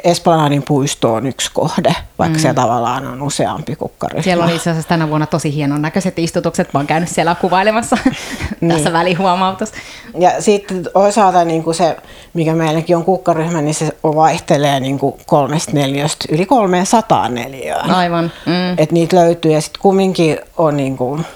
Esplanadin 0.04 0.62
puisto 0.62 1.14
on 1.14 1.26
yksi 1.26 1.50
kohde, 1.52 1.94
vaikka 2.18 2.38
mm. 2.38 2.40
siellä 2.40 2.62
tavallaan 2.62 3.06
on 3.06 3.22
useampi 3.22 3.76
kukkaryhmä. 3.76 4.22
Siellä 4.22 4.44
oli 4.44 4.54
itse 4.54 4.70
asiassa 4.70 4.88
tänä 4.88 5.08
vuonna 5.08 5.26
tosi 5.26 5.54
hienon 5.54 5.82
näköiset 5.82 6.18
istutukset. 6.18 6.72
Mä 6.74 6.78
oon 6.78 6.86
käynyt 6.86 7.08
siellä 7.08 7.34
kuvailemassa. 7.34 7.98
niin. 8.60 8.72
Tässä 8.72 8.92
välihuomautus. 8.92 9.72
Ja 10.18 10.42
sitten 10.42 10.84
osalta 10.94 11.44
niin 11.44 11.62
kuin 11.62 11.74
se, 11.74 11.96
mikä 12.34 12.54
meilläkin 12.54 12.96
on 12.96 13.04
kukkaryhmä, 13.04 13.62
niin 13.62 13.74
se 13.74 13.96
vaihtelee 14.02 14.80
niin 14.80 14.98
kuin 14.98 15.14
kolmesta 15.26 15.72
neljöstä 15.72 16.24
yli 16.30 16.46
300 16.46 17.28
neliöön. 17.28 17.90
Aivan. 17.90 18.32
Mm. 18.46 18.78
Et 18.78 18.92
niitä 18.92 19.16
löytyy 19.16 19.52
ja 19.52 19.60
sitten 19.60 19.82
kumminkin 19.82 20.38
on 20.56 20.76
niin 20.76 20.96
kuin 20.96 21.26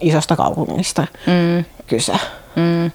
isosta 0.00 0.36
kaupungista 0.36 1.06
mm. 1.26 1.64
kyse. 1.86 2.12
Mm. 2.56 2.90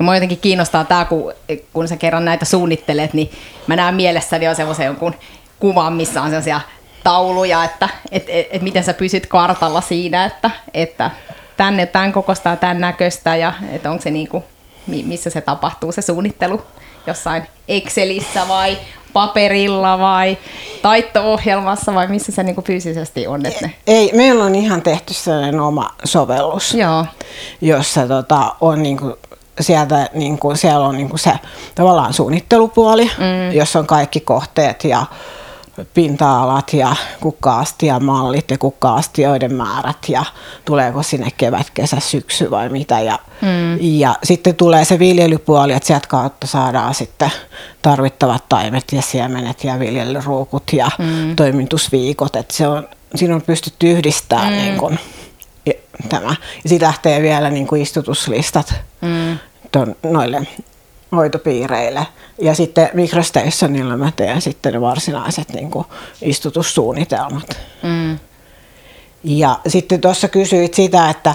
Ja 0.00 0.04
mua 0.04 0.16
jotenkin 0.16 0.38
kiinnostaa 0.38 0.84
tämä, 0.84 1.04
kun, 1.04 1.32
kun 1.72 1.88
sä 1.88 1.96
kerran 1.96 2.24
näitä 2.24 2.44
suunnittelet, 2.44 3.14
niin 3.14 3.30
mä 3.66 3.76
näen 3.76 3.94
mielessäni 3.94 4.44
jo 4.44 4.54
semmoisen 4.54 4.86
jonkun 4.86 5.14
kuvan, 5.58 5.92
missä 5.92 6.22
on 6.22 6.28
sellaisia 6.28 6.60
tauluja, 7.04 7.64
että 7.64 7.88
et, 8.12 8.24
et, 8.28 8.46
et 8.50 8.62
miten 8.62 8.84
sä 8.84 8.94
pysyt 8.94 9.26
kartalla 9.26 9.80
siinä, 9.80 10.24
että, 10.24 10.50
että 10.74 11.10
tänne 11.56 11.86
tämän 11.86 12.12
kokosta 12.12 12.48
ja 12.48 12.56
tämän 12.56 12.80
näköistä 12.80 13.36
ja 13.36 13.52
että 13.72 13.90
onko 13.90 14.02
se 14.02 14.10
niinku, 14.10 14.44
missä 14.86 15.30
se 15.30 15.40
tapahtuu 15.40 15.92
se 15.92 16.02
suunnittelu 16.02 16.62
jossain 17.06 17.42
Excelissä 17.68 18.48
vai 18.48 18.78
paperilla 19.12 19.98
vai 19.98 20.38
taitto-ohjelmassa 20.82 21.94
vai 21.94 22.08
missä 22.08 22.32
se 22.32 22.42
niinku 22.42 22.62
fyysisesti 22.62 23.26
on? 23.26 23.46
Että 23.46 23.66
ne... 23.66 23.74
Ei, 23.86 24.10
meillä 24.14 24.44
on 24.44 24.54
ihan 24.54 24.82
tehty 24.82 25.14
sellainen 25.14 25.60
oma 25.60 25.90
sovellus, 26.04 26.74
Joo. 26.74 27.06
jossa 27.60 28.06
tota, 28.06 28.54
on 28.60 28.82
niinku 28.82 29.18
sieltä 29.62 30.10
niin 30.14 30.38
kuin, 30.38 30.56
siellä 30.56 30.86
on 30.86 30.96
niin 30.96 31.08
kuin 31.08 31.20
se 31.20 31.32
tavallaan 31.74 32.14
suunnittelupuoli, 32.14 33.04
mm. 33.04 33.52
jossa 33.52 33.78
on 33.78 33.86
kaikki 33.86 34.20
kohteet 34.20 34.84
ja 34.84 35.06
pinta-alat 35.94 36.72
ja 36.72 36.96
kukka-astiamallit 37.20 38.50
ja 38.50 38.58
kukka-astioiden 38.58 39.54
määrät 39.54 40.08
ja 40.08 40.24
tuleeko 40.64 41.02
sinne 41.02 41.30
kevät, 41.36 41.70
kesä, 41.74 42.00
syksy 42.00 42.50
vai 42.50 42.68
mitä. 42.68 43.00
Ja, 43.00 43.18
mm. 43.42 43.78
ja 43.80 44.14
sitten 44.24 44.54
tulee 44.54 44.84
se 44.84 44.98
viljelypuoli, 44.98 45.72
että 45.72 45.86
sieltä 45.86 46.08
kautta 46.08 46.46
saadaan 46.46 46.94
sitten 46.94 47.30
tarvittavat 47.82 48.44
taimet 48.48 48.84
ja 48.92 49.02
siemenet 49.02 49.64
ja 49.64 49.78
viljelyruukut 49.78 50.72
ja 50.72 50.90
mm. 50.98 51.36
toimitusviikot. 51.36 52.36
Että 52.36 52.54
se 52.54 52.68
on, 52.68 52.88
siinä 53.14 53.34
on 53.34 53.42
pystytty 53.42 53.90
yhdistämään 53.90 54.52
mm. 54.52 54.58
niin 54.58 54.78
kuin, 54.78 54.98
tämä. 56.08 56.34
Ja 56.62 56.68
sitten 56.68 56.86
lähtee 56.86 57.22
vielä 57.22 57.50
niin 57.50 57.66
kuin 57.66 57.82
istutuslistat 57.82 58.74
mm. 59.00 59.38
Ton, 59.72 59.96
noille 60.02 60.46
hoitopiireille. 61.12 62.06
Ja 62.38 62.54
sitten 62.54 62.90
Microstationilla 62.94 63.96
mä 63.96 64.12
teen 64.16 64.42
sitten 64.42 64.72
ne 64.72 64.80
varsinaiset 64.80 65.48
niin 65.52 65.70
kuin 65.70 65.86
istutussuunnitelmat. 66.22 67.58
Mm. 67.82 68.18
Ja 69.24 69.58
sitten 69.66 70.00
tuossa 70.00 70.28
kysyit 70.28 70.74
sitä, 70.74 71.10
että, 71.10 71.34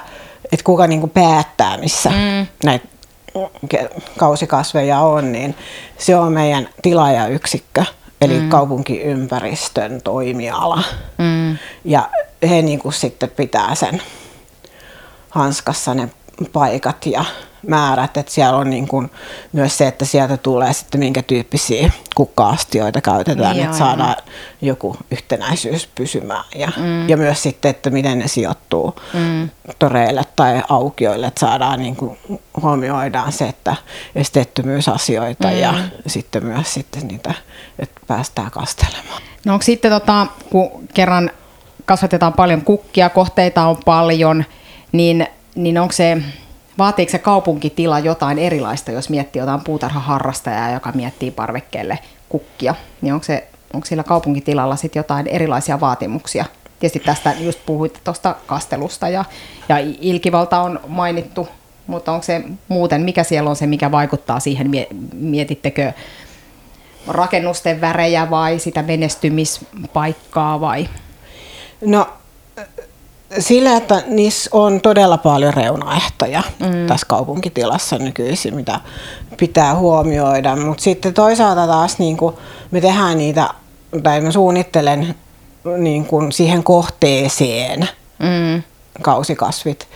että 0.51 0.63
kuka 0.63 0.88
niin 0.88 1.00
kuin 1.00 1.10
päättää, 1.10 1.77
missä 1.77 2.10
mm. 2.10 2.48
näitä 2.63 2.88
kausikasveja 4.18 5.00
on, 5.00 5.32
niin 5.32 5.56
se 5.98 6.15
on 6.15 6.34
meidän 6.34 6.70
tilaajayksikkö, 6.82 7.86
eli 8.22 8.39
mm. 8.39 8.50
kaupunkiympäristön 8.50 10.01
toimiala. 10.01 10.84
Mm. 11.18 11.58
Ja 11.86 12.10
he 12.50 12.62
niin 12.62 12.80
kuin 12.80 12.94
sitten 12.94 13.30
pitää 13.30 13.75
sen 13.75 14.01
hanskassa 15.30 15.94
ne 15.94 16.10
paikat 16.54 17.06
ja 17.06 17.25
määrät, 17.67 18.17
että 18.17 18.31
siellä 18.31 18.57
on 18.57 18.69
niin 18.69 18.88
kuin 18.88 19.12
myös 19.53 19.77
se, 19.77 19.88
että 19.88 20.05
sieltä 20.05 20.38
tulee 20.38 20.74
sitten 20.74 21.00
minkä 21.00 21.22
tyyppisiä 21.22 21.91
kukka-astioita 22.15 23.01
käytetään, 23.01 23.55
niin, 23.55 23.65
että 23.65 23.77
saadaan 23.77 24.15
joku 24.62 24.98
yhtenäisyys 25.12 25.89
pysymään 25.95 26.43
ja, 26.55 26.72
mm. 26.77 27.10
ja 27.10 27.17
myös 27.17 27.43
sitten, 27.43 27.72
että 27.72 27.89
miten 27.89 28.19
ne 28.19 28.27
sijoittuu 28.27 28.95
mm. 29.13 29.50
toreille 29.79 30.24
tai 30.36 30.63
aukioille, 30.69 31.27
että 31.27 31.39
saadaan 31.39 31.79
niin 31.79 31.95
kuin 31.95 32.17
huomioidaan 32.62 33.31
se, 33.31 33.45
että 33.45 33.75
esteettömyysasioita 34.15 35.48
mm. 35.48 35.57
ja 35.57 35.74
sitten 36.07 36.45
myös 36.45 36.74
sitten 36.74 37.07
niitä, 37.07 37.34
että 37.79 38.01
päästään 38.07 38.51
kastelemaan. 38.51 39.22
No 39.45 39.53
onko 39.53 39.63
sitten, 39.63 39.91
tota, 39.91 40.27
kun 40.50 40.69
kerran 40.93 41.31
kasvatetaan 41.86 42.34
paljon 42.34 42.62
kukkia, 42.62 43.10
kohteita 43.10 43.65
on 43.67 43.77
paljon, 43.86 44.45
niin, 44.91 45.27
niin 45.55 45.77
onko 45.77 45.91
se, 45.91 46.17
vaatiiko 46.77 47.12
se 47.12 47.20
kaupunkitila 47.20 48.00
jotain 48.00 48.39
erilaista, 48.39 48.91
jos 48.91 49.10
miettii 49.10 49.39
jotain 49.39 49.62
puutarhaharrastajaa, 49.62 50.72
joka 50.72 50.91
miettii 50.91 51.32
parvekkeelle 51.32 52.00
kukkia, 52.29 52.75
niin 53.01 53.13
onko, 53.13 53.24
se, 53.24 53.48
onko 53.74 53.86
sillä 53.86 54.03
kaupunkitilalla 54.03 54.75
sitten 54.75 55.00
jotain 55.00 55.27
erilaisia 55.27 55.79
vaatimuksia? 55.79 56.46
Tietysti 56.79 57.00
tästä 57.00 57.34
just 57.39 57.60
puhuitte 57.65 58.00
tuosta 58.03 58.36
kastelusta 58.46 59.10
ja, 59.10 59.25
ja 59.70 59.75
ilkivalta 60.00 60.62
on 60.62 60.79
mainittu, 60.88 61.48
mutta 61.88 62.12
onko 62.12 62.24
se 62.24 62.44
muuten, 62.67 63.01
mikä 63.01 63.24
siellä 63.24 63.50
on 63.50 63.55
se, 63.55 63.67
mikä 63.67 63.91
vaikuttaa 63.91 64.39
siihen, 64.39 64.72
mietittekö 65.13 65.94
rakennusten 67.08 67.82
värejä 67.82 68.29
vai 68.29 68.60
sitä 68.60 68.84
menestymispaikkaa 68.84 70.60
vai? 70.60 70.89
No 71.86 72.08
sillä, 73.39 73.77
että 73.77 74.03
niissä 74.08 74.50
on 74.53 74.82
todella 74.82 75.17
paljon 75.17 75.53
reunaehtoja 75.53 76.44
mm. 76.60 76.88
tässä 76.88 77.05
kaupunkitilassa 77.10 77.98
nykyisin, 77.98 78.55
mitä 78.55 78.79
pitää 79.38 79.75
huomioida. 79.75 80.55
Mutta 80.55 80.84
sitten 80.84 81.13
toisaalta 81.13 81.67
taas 81.67 82.00
niin 82.00 82.17
kuin 82.17 82.36
me 82.72 82.82
tehdään 82.82 83.17
niitä, 83.17 83.50
tai 84.03 84.22
mä 84.22 84.32
suunnittelen 84.32 85.15
niin 85.77 86.05
kuin 86.05 86.32
siihen 86.32 86.63
kohteeseen 86.63 87.89
mm. 88.20 88.63
kausikasvit. 89.01 89.88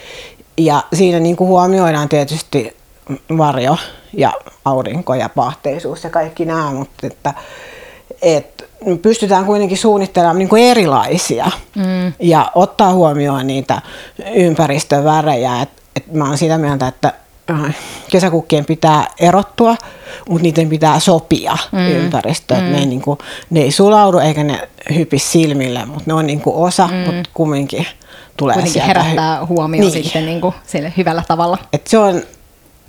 Ja 0.57 0.83
siinä 0.93 1.19
niin 1.19 1.35
kuin 1.35 1.47
huomioidaan 1.47 2.09
tietysti 2.09 2.77
varjo 3.37 3.77
ja 4.13 4.33
aurinko 4.65 5.13
ja 5.13 5.29
pahteisuus 5.29 6.03
ja 6.03 6.09
kaikki 6.09 6.45
nämä, 6.45 6.71
mutta 6.71 7.07
että, 7.07 7.33
että 8.21 8.58
pystytään 9.01 9.45
kuitenkin 9.45 9.77
suunnittelemaan 9.77 10.37
niin 10.37 10.49
kuin 10.49 10.63
erilaisia 10.63 11.51
mm. 11.75 12.13
ja 12.19 12.51
ottaa 12.55 12.93
huomioon 12.93 13.47
niitä 13.47 13.81
ympäristövärejä. 14.35 15.61
Et, 15.61 15.69
et 15.95 16.13
mä 16.13 16.27
oon 16.27 16.37
sitä 16.37 16.57
mieltä, 16.57 16.87
että 16.87 17.13
äh, 17.51 17.75
kesäkukkien 18.11 18.65
pitää 18.65 19.07
erottua, 19.19 19.75
mutta 20.29 20.43
niiden 20.43 20.69
pitää 20.69 20.99
sopia 20.99 21.57
mm. 21.71 21.87
ympäristöön. 21.87 22.63
Mm. 22.63 22.71
Ne, 22.71 22.77
ei, 22.79 22.85
niin 22.85 23.01
kuin, 23.01 23.17
ne 23.49 23.59
ei 23.59 23.71
sulaudu 23.71 24.17
eikä 24.17 24.43
ne 24.43 24.69
hypi 24.95 25.19
silmille, 25.19 25.85
mutta 25.85 26.03
ne 26.05 26.13
on 26.13 26.27
niin 26.27 26.41
kuin 26.41 26.55
osa, 26.55 26.87
mm. 26.87 26.95
mutta 26.95 27.29
kumminkin 27.33 27.87
tulee 28.37 28.53
kuitenkin 28.53 28.73
sieltä 28.73 28.87
herättää 28.87 29.41
hy- 29.41 29.47
huomioon 29.47 29.91
Niin. 29.91 30.03
sitten 30.03 30.25
niin 30.25 30.41
kuin 30.41 30.55
sille 30.67 30.93
hyvällä 30.97 31.23
tavalla. 31.27 31.57
Et 31.73 31.87
se 31.87 31.97
on 31.97 32.21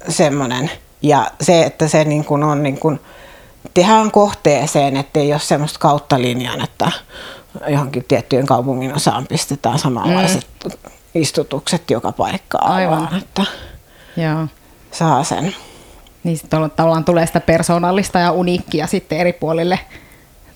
semmoinen. 0.09 0.71
Ja 1.03 1.27
se, 1.41 1.63
että 1.63 1.89
se 1.89 2.05
niin 2.05 2.25
kuin 2.25 2.45
on 2.45 2.63
niin 2.63 2.79
kuin, 2.79 3.01
tehdään 3.75 4.11
kohteeseen, 4.11 4.97
ettei 4.97 5.33
ole 5.33 5.41
semmoista 5.41 5.79
kautta 5.79 6.21
linjan, 6.21 6.61
että 6.61 6.93
johonkin 7.69 8.05
tiettyjen 8.09 8.47
kaupungin 8.47 8.95
osaan 8.95 9.27
pistetään 9.27 9.79
samanlaiset 9.79 10.47
mm. 10.65 10.71
istutukset 11.15 11.91
joka 11.91 12.13
paikkaan. 12.13 12.73
Aivan. 12.73 12.99
Vaan, 12.99 13.19
että 13.19 13.45
Joo. 14.17 14.47
saa 14.91 15.25
sen. 15.25 15.55
Niin 16.25 16.39
sitten 16.39 16.71
tavallaan 16.77 17.05
tulee 17.05 17.27
sitä 17.27 17.41
persoonallista 17.41 18.19
ja 18.19 18.33
uniikkia 18.33 18.87
sitten 18.87 19.19
eri 19.19 19.33
puolille 19.33 19.79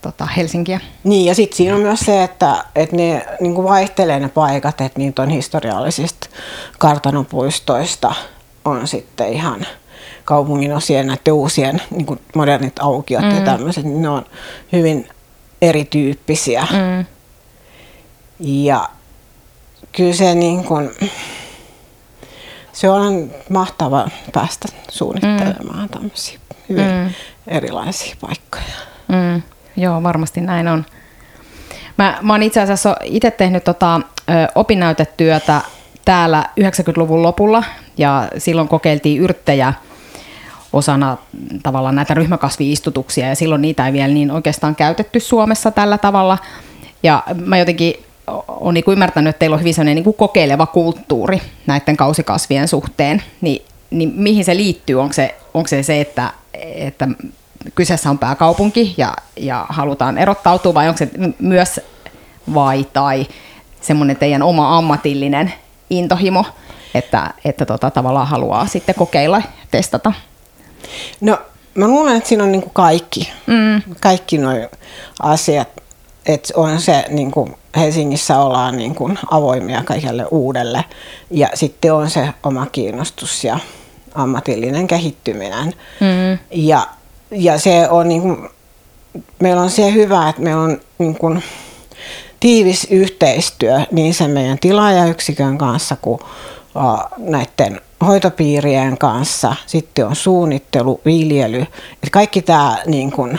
tota, 0.00 0.26
Helsinkiä. 0.26 0.80
Niin, 1.04 1.26
ja 1.26 1.34
sitten 1.34 1.56
siinä 1.56 1.75
on 1.75 1.80
myös 1.80 2.00
se, 2.00 2.23
että, 2.23 2.64
että 2.75 2.96
ne 2.96 3.26
niin 3.40 3.54
kuin 3.54 3.68
vaihtelee 3.68 4.20
ne 4.20 4.28
paikat, 4.28 4.80
että 4.80 4.99
niitä 4.99 5.23
on 5.23 5.28
historiallisista 5.28 6.28
kartanopuistoista 6.78 8.14
on 8.64 8.88
sitten 8.88 9.32
ihan 9.32 9.66
kaupungin 10.25 10.73
osien 10.73 11.07
näiden 11.07 11.35
uusien 11.35 11.83
niin 11.90 12.07
kuin 12.07 12.21
modernit 12.35 12.78
aukiot 12.81 13.23
mm. 13.23 13.31
ja 13.31 13.40
tämmöiset, 13.40 13.85
niin 13.85 14.02
ne 14.02 14.09
on 14.09 14.25
hyvin 14.73 15.09
erityyppisiä. 15.62 16.66
Mm. 16.71 17.04
Ja 18.40 18.88
kyllä 19.93 20.12
se 20.12 20.35
niin 20.35 20.64
kuin, 20.64 20.90
se 22.73 22.90
on 22.90 23.31
mahtava 23.50 24.09
päästä 24.33 24.69
suunnittelemaan 24.90 25.83
mm. 25.83 25.88
tämmöisiä 25.88 26.38
hyvin 26.69 26.85
mm. 26.85 27.11
erilaisia 27.47 28.16
paikkoja. 28.21 28.75
Mm. 29.09 29.43
Joo, 29.76 30.02
varmasti 30.02 30.40
näin 30.40 30.69
on. 30.69 30.87
Mä, 31.99 32.19
mä 32.23 32.33
oon 32.33 32.43
itse 32.43 32.61
asiassa 32.61 32.97
itse 33.02 33.31
tehnyt 33.31 33.64
tota, 33.64 33.95
ö, 33.97 34.33
opinnäytetyötä 34.54 35.61
täällä 36.04 36.45
90-luvun 36.61 37.23
lopulla 37.23 37.64
ja 37.97 38.28
silloin 38.38 38.69
kokeiltiin 38.69 39.21
yrttejä 39.21 39.73
osana 40.75 41.16
tavallaan 41.62 41.95
näitä 41.95 42.14
ryhmäkasviistutuksia 42.14 43.28
ja 43.28 43.35
silloin 43.35 43.62
niitä 43.62 43.87
ei 43.87 43.93
vielä 43.93 44.14
niin 44.14 44.31
oikeastaan 44.31 44.76
käytetty 44.76 45.21
Suomessa 45.21 45.71
tällä 45.71 45.99
tavalla. 45.99 46.38
Ja 47.02 47.23
mä 47.45 47.59
jotenkin 47.59 47.95
olen 48.49 48.75
niin 48.75 48.85
ymmärtänyt, 48.88 49.31
että 49.31 49.38
teillä 49.38 49.54
on 49.54 49.61
hyvin 49.61 49.75
sellainen 49.75 49.95
niin 49.95 50.04
kuin 50.04 50.16
kokeileva 50.16 50.66
kulttuuri 50.66 51.43
näiden 51.66 51.97
kausikasvien 51.97 52.69
suhteen, 52.69 53.23
niin, 53.40 53.64
niin 53.90 54.12
mihin 54.16 54.45
se 54.45 54.57
liittyy? 54.57 55.00
Onko 55.00 55.12
se 55.12 55.35
onko 55.54 55.69
se, 55.69 55.83
se 55.83 56.00
että, 56.00 56.33
että 56.75 57.09
kyseessä 57.75 58.11
on 58.11 58.19
pääkaupunki 58.19 58.95
ja, 58.97 59.16
ja 59.37 59.66
halutaan 59.69 60.19
erottautua 60.19 60.75
vai 60.75 60.88
onko 60.88 60.99
se 60.99 61.11
myös 61.38 61.81
vai 62.54 62.87
tai 62.93 63.26
semmoinen 63.81 64.16
teidän 64.16 64.43
oma 64.43 64.78
ammatillinen 64.78 65.52
intohimo, 65.90 66.45
että, 66.95 67.31
että 67.45 67.66
tota, 67.66 67.90
tavallaan 67.90 68.28
haluaa 68.28 68.66
sitten 68.66 68.95
kokeilla 68.95 69.43
testata? 69.71 70.12
No 71.21 71.38
mä 71.75 71.88
luulen, 71.88 72.17
että 72.17 72.29
siinä 72.29 72.45
on 72.45 72.53
niin 72.53 72.62
kuin 72.62 72.75
kaikki, 72.75 73.33
mm. 73.47 73.95
kaikki 74.00 74.38
nuo 74.38 74.53
asiat, 75.23 75.69
että 76.26 76.53
on 76.57 76.81
se 76.81 77.05
niin 77.09 77.31
kuin 77.31 77.57
Helsingissä 77.76 78.38
ollaan 78.38 78.76
niin 78.76 78.95
kuin 78.95 79.19
avoimia 79.31 79.83
kaikelle 79.85 80.26
uudelle 80.31 80.85
ja 81.31 81.49
sitten 81.55 81.95
on 81.95 82.11
se 82.11 82.29
oma 82.43 82.67
kiinnostus 82.67 83.45
ja 83.45 83.59
ammatillinen 84.14 84.87
kehittyminen. 84.87 85.67
Mm. 86.00 86.38
Ja, 86.50 86.87
ja 87.31 87.59
se 87.59 87.88
on 87.88 88.09
niin 88.09 88.23
kuin, 88.23 88.49
meillä 89.38 89.62
on 89.62 89.71
se 89.71 89.93
hyvä, 89.93 90.29
että 90.29 90.43
meillä 90.43 90.62
on 90.62 90.81
niin 90.99 91.19
kuin 91.19 91.43
tiivis 92.41 92.87
yhteistyö 92.91 93.81
niin 93.91 94.14
sen 94.14 94.31
meidän 94.31 94.59
tilaajayksikön 94.59 95.59
kanssa 95.59 95.97
kuin 96.03 96.21
näiden 97.19 97.81
hoitopiirien 98.04 98.99
kanssa. 98.99 99.54
Sitten 99.66 100.06
on 100.06 100.16
suunnittelu, 100.16 101.00
viljely. 101.04 101.61
Et 102.02 102.11
kaikki 102.11 102.42
tämä 102.42 102.76
niin 102.87 103.12
kun, 103.12 103.38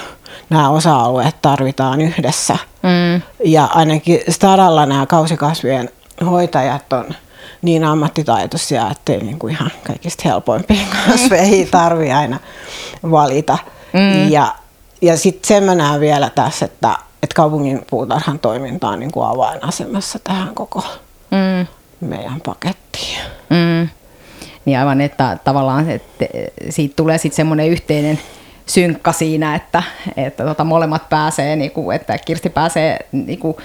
nämä 0.50 0.70
osa-alueet 0.70 1.36
tarvitaan 1.42 2.02
yhdessä. 2.02 2.58
Mm. 2.84 3.22
Ja 3.44 3.66
ainakin 3.66 4.20
Stadalla 4.30 4.86
nämä 4.86 5.06
kausikasvien 5.06 5.90
hoitajat 6.26 6.94
on 6.94 7.06
niin 7.62 7.84
ammattitaitoisia, 7.84 8.90
ettei 8.92 9.18
niin 9.18 9.40
kuin 9.40 9.54
ihan 9.54 9.72
kaikista 9.88 10.30
helpoimpiin 10.30 10.88
kasveihin 11.08 11.68
tarvi 11.72 12.12
aina 12.12 12.40
valita. 13.12 13.58
Mm. 13.94 14.32
Ja, 14.32 14.56
ja 15.02 15.18
sitten 15.18 15.48
sen 15.48 15.64
mä 15.64 15.76
näen 15.76 16.00
vielä 16.00 16.30
tässä, 16.30 16.66
että, 16.66 16.98
että 17.24 17.36
kaupungin 17.36 17.86
puutarhan 17.90 18.40
toiminta 18.40 18.88
on 18.88 19.00
niin 19.00 19.12
kuin 19.12 19.28
avainasemassa 19.28 20.20
tähän 20.24 20.56
koko 20.56 20.84
mm. 21.32 21.68
meidän 22.02 22.42
pakettiin. 22.42 23.20
Mm. 23.50 23.90
Niin 24.66 24.80
aivan, 24.80 25.02
että 25.02 25.38
tavallaan 25.44 25.90
että 25.90 26.26
siitä 26.70 26.96
tulee 26.96 27.18
sitten 27.18 27.36
semmoinen 27.36 27.68
yhteinen 27.68 28.20
synkka 28.66 29.12
siinä, 29.12 29.56
että, 29.56 29.84
että 30.18 30.44
tota, 30.44 30.64
molemmat 30.64 31.10
pääsee, 31.10 31.56
niin 31.56 31.72
kuin, 31.72 31.96
että 31.96 32.18
Kirsti 32.18 32.50
pääsee 32.50 33.00
niin 33.12 33.40
kuin, 33.40 33.58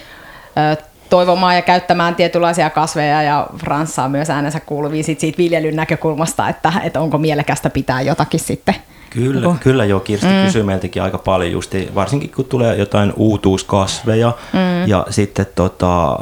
toivomaan 1.11 1.57
ja 1.57 1.63
käyttämään 1.63 2.15
tietynlaisia 2.15 2.71
kasveja 2.71 3.23
ja 3.23 3.47
Frans 3.59 3.95
saa 3.95 4.09
myös 4.09 4.31
äänensä 4.31 4.61
kuuluvia 4.61 5.03
siitä, 5.03 5.21
siitä 5.21 5.39
viljelyn 5.39 5.77
näkökulmasta, 5.77 6.49
että, 6.49 6.73
että 6.83 7.01
onko 7.01 7.19
mielekästä 7.19 7.71
pitää 7.71 8.01
jotakin 8.01 8.41
sitten 8.41 8.75
Kyllä, 9.11 9.49
oh. 9.49 9.61
kyllä 9.61 9.85
joo, 9.85 10.01
Kirsti 10.01 10.27
mm. 10.27 10.45
kysyy 10.45 10.63
meiltäkin 10.63 11.03
aika 11.03 11.19
paljon 11.19 11.53
justi, 11.53 11.89
varsinkin 11.95 12.31
kun 12.31 12.45
tulee 12.45 12.77
jotain 12.77 13.13
uutuuskasveja 13.17 14.33
mm. 14.53 14.89
ja 14.89 15.07
sitten 15.11 15.47
tota, 15.55 16.19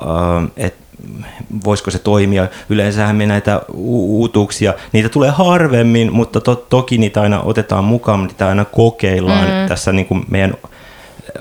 että 0.57 0.88
voisiko 1.65 1.91
se 1.91 1.99
toimia. 1.99 2.49
Yleensähän 2.69 3.17
me 3.17 3.27
näitä 3.27 3.61
u- 3.75 4.21
uutuuksia, 4.21 4.75
niitä 4.93 5.09
tulee 5.09 5.31
harvemmin, 5.31 6.13
mutta 6.13 6.41
to- 6.41 6.67
toki 6.69 6.99
niitä 6.99 7.21
aina 7.21 7.41
otetaan 7.41 7.85
mukaan, 7.85 8.27
niitä 8.27 8.49
aina 8.49 8.65
kokeillaan 8.65 9.45
mm. 9.45 9.69
tässä 9.69 9.93
niin 9.93 10.07
kuin 10.07 10.25
meidän 10.31 10.55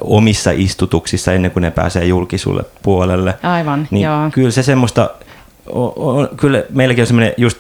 omissa 0.02 0.52
istutuksissa 0.52 1.34
ennen 1.34 1.52
kuin 1.52 1.62
ne 1.62 1.72
pääsee 1.72 2.06
julkisulle 2.06 2.64
puolelle. 2.84 3.34
Aivan, 3.44 3.88
niin 3.92 4.04
joo. 4.04 4.30
Kyllä 4.34 4.52
se 4.52 4.64
semmoista, 4.64 5.10
on, 5.70 5.94
on, 5.96 6.30
kyllä 6.38 6.64
meilläkin 6.70 7.02
on 7.02 7.08
semmoinen 7.08 7.34
just 7.38 7.58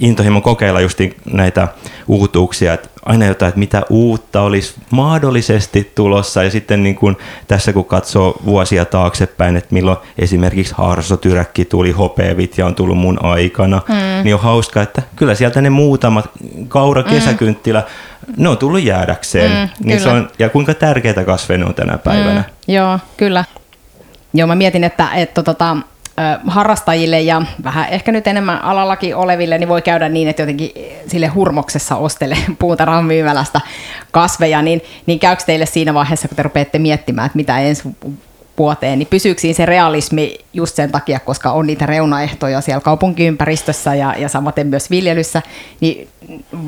intohimo 0.00 0.40
kokeilla 0.40 0.80
just 0.80 0.98
näitä 1.32 1.68
uutuuksia, 2.08 2.74
että 2.74 2.88
aina 3.04 3.26
jotain, 3.26 3.48
että 3.48 3.58
mitä 3.58 3.82
uutta 3.90 4.42
olisi 4.42 4.74
mahdollisesti 4.90 5.92
tulossa. 5.94 6.42
Ja 6.42 6.50
sitten 6.50 6.82
niin 6.82 6.94
kuin 6.94 7.16
tässä 7.48 7.72
kun 7.72 7.84
katsoo 7.84 8.40
vuosia 8.44 8.84
taaksepäin, 8.84 9.56
että 9.56 9.74
milloin 9.74 9.98
esimerkiksi 10.18 10.74
harsotyräkki 10.76 11.64
tuli, 11.64 11.90
hopeevit 11.90 12.58
ja 12.58 12.66
on 12.66 12.74
tullut 12.74 12.98
mun 12.98 13.24
aikana, 13.24 13.82
mm. 13.88 14.24
niin 14.24 14.34
on 14.34 14.40
hauska, 14.40 14.82
että 14.82 15.02
kyllä 15.16 15.34
sieltä 15.34 15.60
ne 15.60 15.70
muutamat, 15.70 16.30
kaura, 16.68 17.02
kesäkynttilä, 17.02 17.80
mm. 18.26 18.34
ne 18.36 18.48
on 18.48 18.58
tullut 18.58 18.82
jäädäkseen. 18.82 19.50
Mm, 19.50 19.88
niin 19.88 20.00
se 20.00 20.08
on, 20.08 20.30
ja 20.38 20.48
kuinka 20.48 20.74
tärkeitä 20.74 21.24
kasveja 21.24 21.58
ne 21.58 21.64
on 21.64 21.74
tänä 21.74 21.98
päivänä. 21.98 22.40
Mm, 22.40 22.74
joo, 22.74 22.98
kyllä. 23.16 23.44
Joo, 24.34 24.46
mä 24.46 24.54
mietin, 24.54 24.84
että, 24.84 25.08
että 25.14 25.42
tota, 25.42 25.76
harrastajille 26.46 27.20
ja 27.20 27.42
vähän 27.64 27.88
ehkä 27.88 28.12
nyt 28.12 28.26
enemmän 28.26 28.64
alallakin 28.64 29.16
oleville, 29.16 29.58
niin 29.58 29.68
voi 29.68 29.82
käydä 29.82 30.08
niin, 30.08 30.28
että 30.28 30.42
jotenkin 30.42 30.70
sille 31.06 31.26
hurmoksessa 31.26 31.96
ostele 31.96 32.36
puutarhan 32.58 33.04
myymälästä 33.04 33.60
kasveja, 34.10 34.62
niin, 34.62 34.82
niin 35.06 35.18
käykö 35.18 35.42
teille 35.46 35.66
siinä 35.66 35.94
vaiheessa, 35.94 36.28
kun 36.28 36.36
te 36.36 36.42
rupeatte 36.42 36.78
miettimään, 36.78 37.26
että 37.26 37.36
mitä 37.36 37.58
ensi 37.58 37.82
vuoteen, 38.58 38.98
niin 38.98 39.06
pysyykö 39.10 39.40
siinä 39.40 39.56
se 39.56 39.66
realismi 39.66 40.38
just 40.52 40.76
sen 40.76 40.92
takia, 40.92 41.20
koska 41.20 41.52
on 41.52 41.66
niitä 41.66 41.86
reunaehtoja 41.86 42.60
siellä 42.60 42.80
kaupunkiympäristössä 42.80 43.94
ja, 43.94 44.14
ja 44.18 44.28
samaten 44.28 44.66
myös 44.66 44.90
viljelyssä, 44.90 45.42
niin 45.80 46.08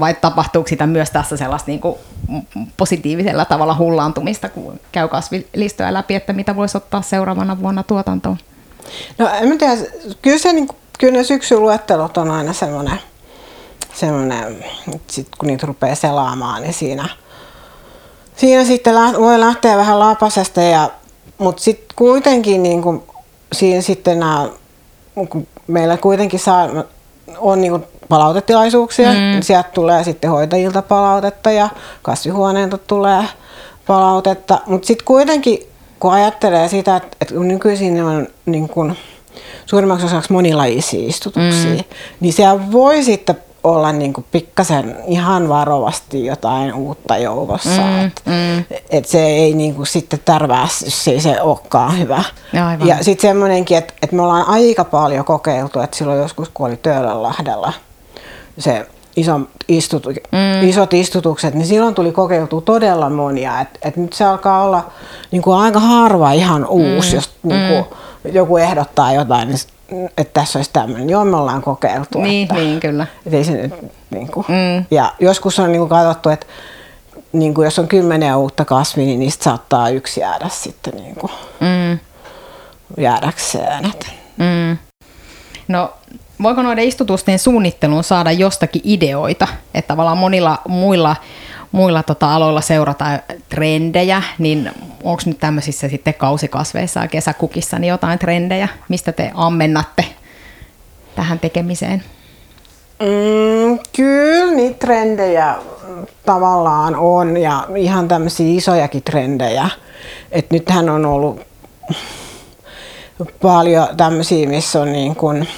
vai 0.00 0.14
tapahtuuko 0.14 0.68
sitä 0.68 0.86
myös 0.86 1.10
tässä 1.10 1.36
sellaista 1.36 1.70
niin 1.70 1.80
kuin 1.80 1.96
positiivisella 2.76 3.44
tavalla 3.44 3.74
hullaantumista, 3.74 4.48
kun 4.48 4.80
käy 4.92 5.08
kasvilistoja 5.08 5.94
läpi, 5.94 6.14
että 6.14 6.32
mitä 6.32 6.56
voisi 6.56 6.76
ottaa 6.76 7.02
seuraavana 7.02 7.60
vuonna 7.60 7.82
tuotantoon? 7.82 8.38
No 9.18 9.28
en 9.28 9.48
mä 9.48 9.56
tiedä, 9.56 9.76
kyllä, 10.22 10.38
se, 10.38 10.52
niin, 10.52 10.68
kyllä 10.98 11.18
ne 11.18 11.24
syksyluettelot 11.24 12.16
on 12.16 12.30
aina 12.30 12.52
semmoinen, 12.52 13.00
semmoinen 13.94 14.64
sit 15.06 15.28
kun 15.38 15.46
niitä 15.46 15.66
rupeaa 15.66 15.94
selaamaan, 15.94 16.62
niin 16.62 16.74
siinä, 16.74 17.08
siinä 18.36 18.64
sitten 18.64 18.94
voi 19.18 19.40
lähteä 19.40 19.76
vähän 19.76 19.98
lapasesta, 19.98 20.60
ja, 20.60 20.90
mutta 21.38 21.62
sitten 21.62 21.96
kuitenkin 21.96 22.62
niin 22.62 22.82
kuin, 22.82 23.02
siinä 23.52 23.80
sitten 23.80 24.20
nämä, 24.20 24.48
kun 25.28 25.46
meillä 25.66 25.96
kuitenkin 25.96 26.40
saa, 26.40 26.68
on 27.38 27.60
niin 27.60 27.70
kuin 27.70 27.84
palautetilaisuuksia, 28.08 29.12
mm. 29.12 29.18
niin 29.18 29.42
sieltä 29.42 29.70
tulee 29.74 30.04
sitten 30.04 30.30
hoitajilta 30.30 30.82
palautetta 30.82 31.50
ja 31.50 31.68
kasvihuoneelta 32.02 32.78
tulee 32.78 33.24
palautetta, 33.86 34.58
mutta 34.66 34.86
sitten 34.86 35.04
kuitenkin 35.04 35.71
kun 36.02 36.12
ajattelee 36.12 36.68
sitä, 36.68 36.96
että, 36.96 37.16
että 37.20 37.34
nykyisin 37.34 38.04
on 38.04 38.26
niin 38.46 38.68
kuin 38.68 38.96
suurimmaksi 39.66 40.06
osaksi 40.06 40.32
monilajisia 40.32 41.08
istutuksia, 41.08 41.70
mm. 41.70 41.84
niin 42.20 42.32
siellä 42.32 42.72
voi 42.72 43.02
sitten 43.02 43.36
olla 43.64 43.92
niin 43.92 44.12
kuin 44.12 44.24
pikkasen 44.32 44.96
ihan 45.06 45.48
varovasti 45.48 46.26
jotain 46.26 46.74
uutta 46.74 47.16
joukossa. 47.16 47.82
Mm, 47.82 48.06
et, 48.06 48.22
mm. 48.26 48.64
et 48.90 49.06
se 49.06 49.26
ei 49.26 49.54
niin 49.54 49.74
kuin 49.74 49.86
sitten 49.86 50.20
tärvää, 50.24 50.68
jos 50.84 51.08
ei 51.08 51.20
se 51.20 51.40
olekaan 51.40 51.98
hyvä. 51.98 52.24
Aivan. 52.66 52.88
Ja 52.88 53.04
sitten 53.04 53.28
semmoinenkin, 53.28 53.78
että, 53.78 53.94
että 54.02 54.16
me 54.16 54.22
ollaan 54.22 54.48
aika 54.48 54.84
paljon 54.84 55.24
kokeiltu, 55.24 55.80
että 55.80 55.96
silloin 55.96 56.18
joskus 56.18 56.48
kun 56.54 56.66
oli 56.66 56.76
Töölönlahdella 56.76 57.72
se 58.58 58.86
iso 59.16 59.40
istutu, 59.68 60.10
mm. 60.10 60.68
isot 60.68 60.94
istutukset, 60.94 61.54
niin 61.54 61.66
silloin 61.66 61.94
tuli 61.94 62.12
kokeiltua 62.12 62.60
todella 62.60 63.10
monia. 63.10 63.60
Et, 63.60 63.68
et 63.82 63.96
nyt 63.96 64.12
se 64.12 64.24
alkaa 64.24 64.64
olla 64.64 64.90
niin 65.30 65.42
kuin 65.42 65.56
aika 65.56 65.80
harva 65.80 66.32
ihan 66.32 66.66
uusi, 66.66 67.08
mm. 67.10 67.14
jos 67.14 67.30
niin 67.42 67.68
kuin, 67.68 67.84
mm. 68.24 68.34
joku 68.34 68.56
ehdottaa 68.56 69.12
jotain, 69.12 69.48
niin 69.48 69.58
että 70.18 70.40
tässä 70.40 70.58
olisi 70.58 70.70
tämmöinen. 70.72 71.10
Joo, 71.10 71.24
me 71.24 71.36
ollaan 71.36 71.62
kokeiltu. 71.62 72.20
Niin, 72.20 72.42
että, 72.42 72.54
niin 72.54 72.80
kyllä. 72.80 73.06
Että 73.26 73.36
ei 73.36 73.44
se 73.44 73.52
nyt, 73.52 73.74
niin 74.10 74.30
kuin. 74.30 74.46
Mm. 74.48 74.84
Ja 74.90 75.12
joskus 75.20 75.58
on 75.58 75.72
niin 75.72 75.80
kuin 75.80 75.88
katsottu, 75.88 76.28
että 76.28 76.46
niin 77.32 77.54
kuin 77.54 77.64
jos 77.64 77.78
on 77.78 77.88
kymmenen 77.88 78.36
uutta 78.36 78.64
kasvia, 78.64 79.06
niin 79.06 79.20
niistä 79.20 79.44
saattaa 79.44 79.88
yksi 79.88 80.20
jäädä 80.20 80.48
sitten 80.48 80.94
niin 80.96 81.14
kuin 81.14 81.32
mm. 81.60 81.98
jäädäkseen. 82.96 83.92
Mm. 84.36 84.78
No 85.68 85.92
voiko 86.42 86.62
noiden 86.62 86.84
istutusten 86.84 87.38
suunnitteluun 87.38 88.04
saada 88.04 88.32
jostakin 88.32 88.82
ideoita? 88.84 89.48
Että 89.74 89.88
tavallaan 89.88 90.18
monilla 90.18 90.58
muilla, 90.68 91.16
muilla 91.72 92.02
tota 92.02 92.34
aloilla 92.34 92.60
seurataan 92.60 93.20
trendejä, 93.48 94.22
niin 94.38 94.70
onko 95.02 95.22
nyt 95.26 95.38
tämmöisissä 95.38 95.88
sitten 95.88 96.14
kausikasveissa 96.14 97.00
ja 97.00 97.08
kesäkukissa 97.08 97.78
niin 97.78 97.88
jotain 97.88 98.18
trendejä, 98.18 98.68
mistä 98.88 99.12
te 99.12 99.30
ammennatte 99.34 100.04
tähän 101.14 101.38
tekemiseen? 101.38 102.02
Mm, 103.00 103.78
kyllä 103.96 104.54
niitä 104.54 104.78
trendejä 104.78 105.56
tavallaan 106.26 106.96
on 106.96 107.36
ja 107.36 107.66
ihan 107.76 108.08
tämmöisiä 108.08 108.56
isojakin 108.56 109.02
trendejä. 109.02 109.68
Et 110.30 110.50
nythän 110.50 110.90
on 110.90 111.06
ollut 111.06 111.40
paljon 113.42 113.88
tämmöisiä, 113.96 114.48
missä 114.48 114.80
on 114.80 114.92
niin 114.92 115.16
kuin, 115.16 115.48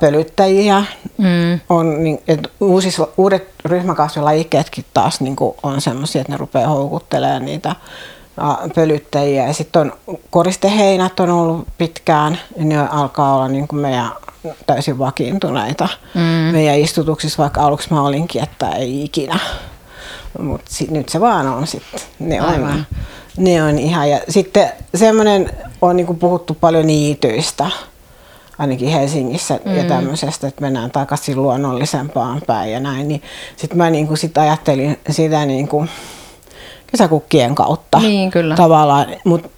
pölyttäjiä. 0.00 0.84
Mm. 1.18 1.60
On, 1.68 2.04
niin, 2.04 2.22
et 2.28 2.52
uusis, 2.60 3.02
uudet 3.16 3.48
ryhmäkasvilajikkeetkin 3.64 4.84
taas 4.94 5.20
niin 5.20 5.36
kuin 5.36 5.56
on 5.62 5.80
sellaisia, 5.80 6.20
että 6.20 6.32
ne 6.32 6.36
rupeaa 6.36 6.68
houkuttelemaan 6.68 7.44
niitä 7.44 7.76
pölyttäjiä. 8.74 9.46
Ja 9.46 9.52
sitten 9.52 9.82
on 9.82 9.92
koristeheinät 10.30 11.20
on 11.20 11.30
ollut 11.30 11.68
pitkään, 11.78 12.38
ja 12.56 12.64
ne 12.64 12.78
alkaa 12.78 13.34
olla 13.34 13.48
niin 13.48 13.68
kuin 13.68 13.80
meidän 13.80 14.10
täysin 14.66 14.98
vakiintuneita 14.98 15.88
mm. 16.14 16.20
meidän 16.52 16.78
istutuksissa, 16.78 17.42
vaikka 17.42 17.62
aluksi 17.62 17.88
mä 17.90 18.02
olinkin, 18.02 18.42
että 18.42 18.68
ei 18.68 19.04
ikinä. 19.04 19.38
Mutta 20.42 20.70
nyt 20.90 21.08
se 21.08 21.20
vaan 21.20 21.46
on 21.46 21.66
sitten. 21.66 22.00
Ne 22.18 22.42
on, 22.42 22.84
ne 23.36 23.62
on 23.62 23.78
ihan. 23.78 24.10
Ja 24.10 24.20
sitten 24.28 24.70
semmoinen 24.94 25.50
on 25.82 25.96
niin 25.96 26.06
kuin 26.06 26.18
puhuttu 26.18 26.54
paljon 26.60 26.86
niityistä 26.86 27.70
ainakin 28.60 28.88
Helsingissä 28.88 29.60
mm. 29.64 29.76
ja 29.76 29.84
tämmöisestä, 29.84 30.48
että 30.48 30.60
mennään 30.60 30.90
takaisin 30.90 31.42
luonnollisempaan 31.42 32.42
päin 32.46 32.72
ja 32.72 32.80
näin, 32.80 33.08
niin 33.08 33.22
sitten 33.56 33.78
mä 33.78 33.90
niin 33.90 34.06
kuin 34.06 34.18
sit 34.18 34.38
ajattelin 34.38 34.98
sitä 35.10 35.46
niin 35.46 35.68
kuin 35.68 35.90
kesäkukkien 36.86 37.54
kautta 37.54 37.98
niin, 37.98 38.30
kyllä. 38.30 38.56
tavallaan, 38.56 39.06
mut, 39.24 39.50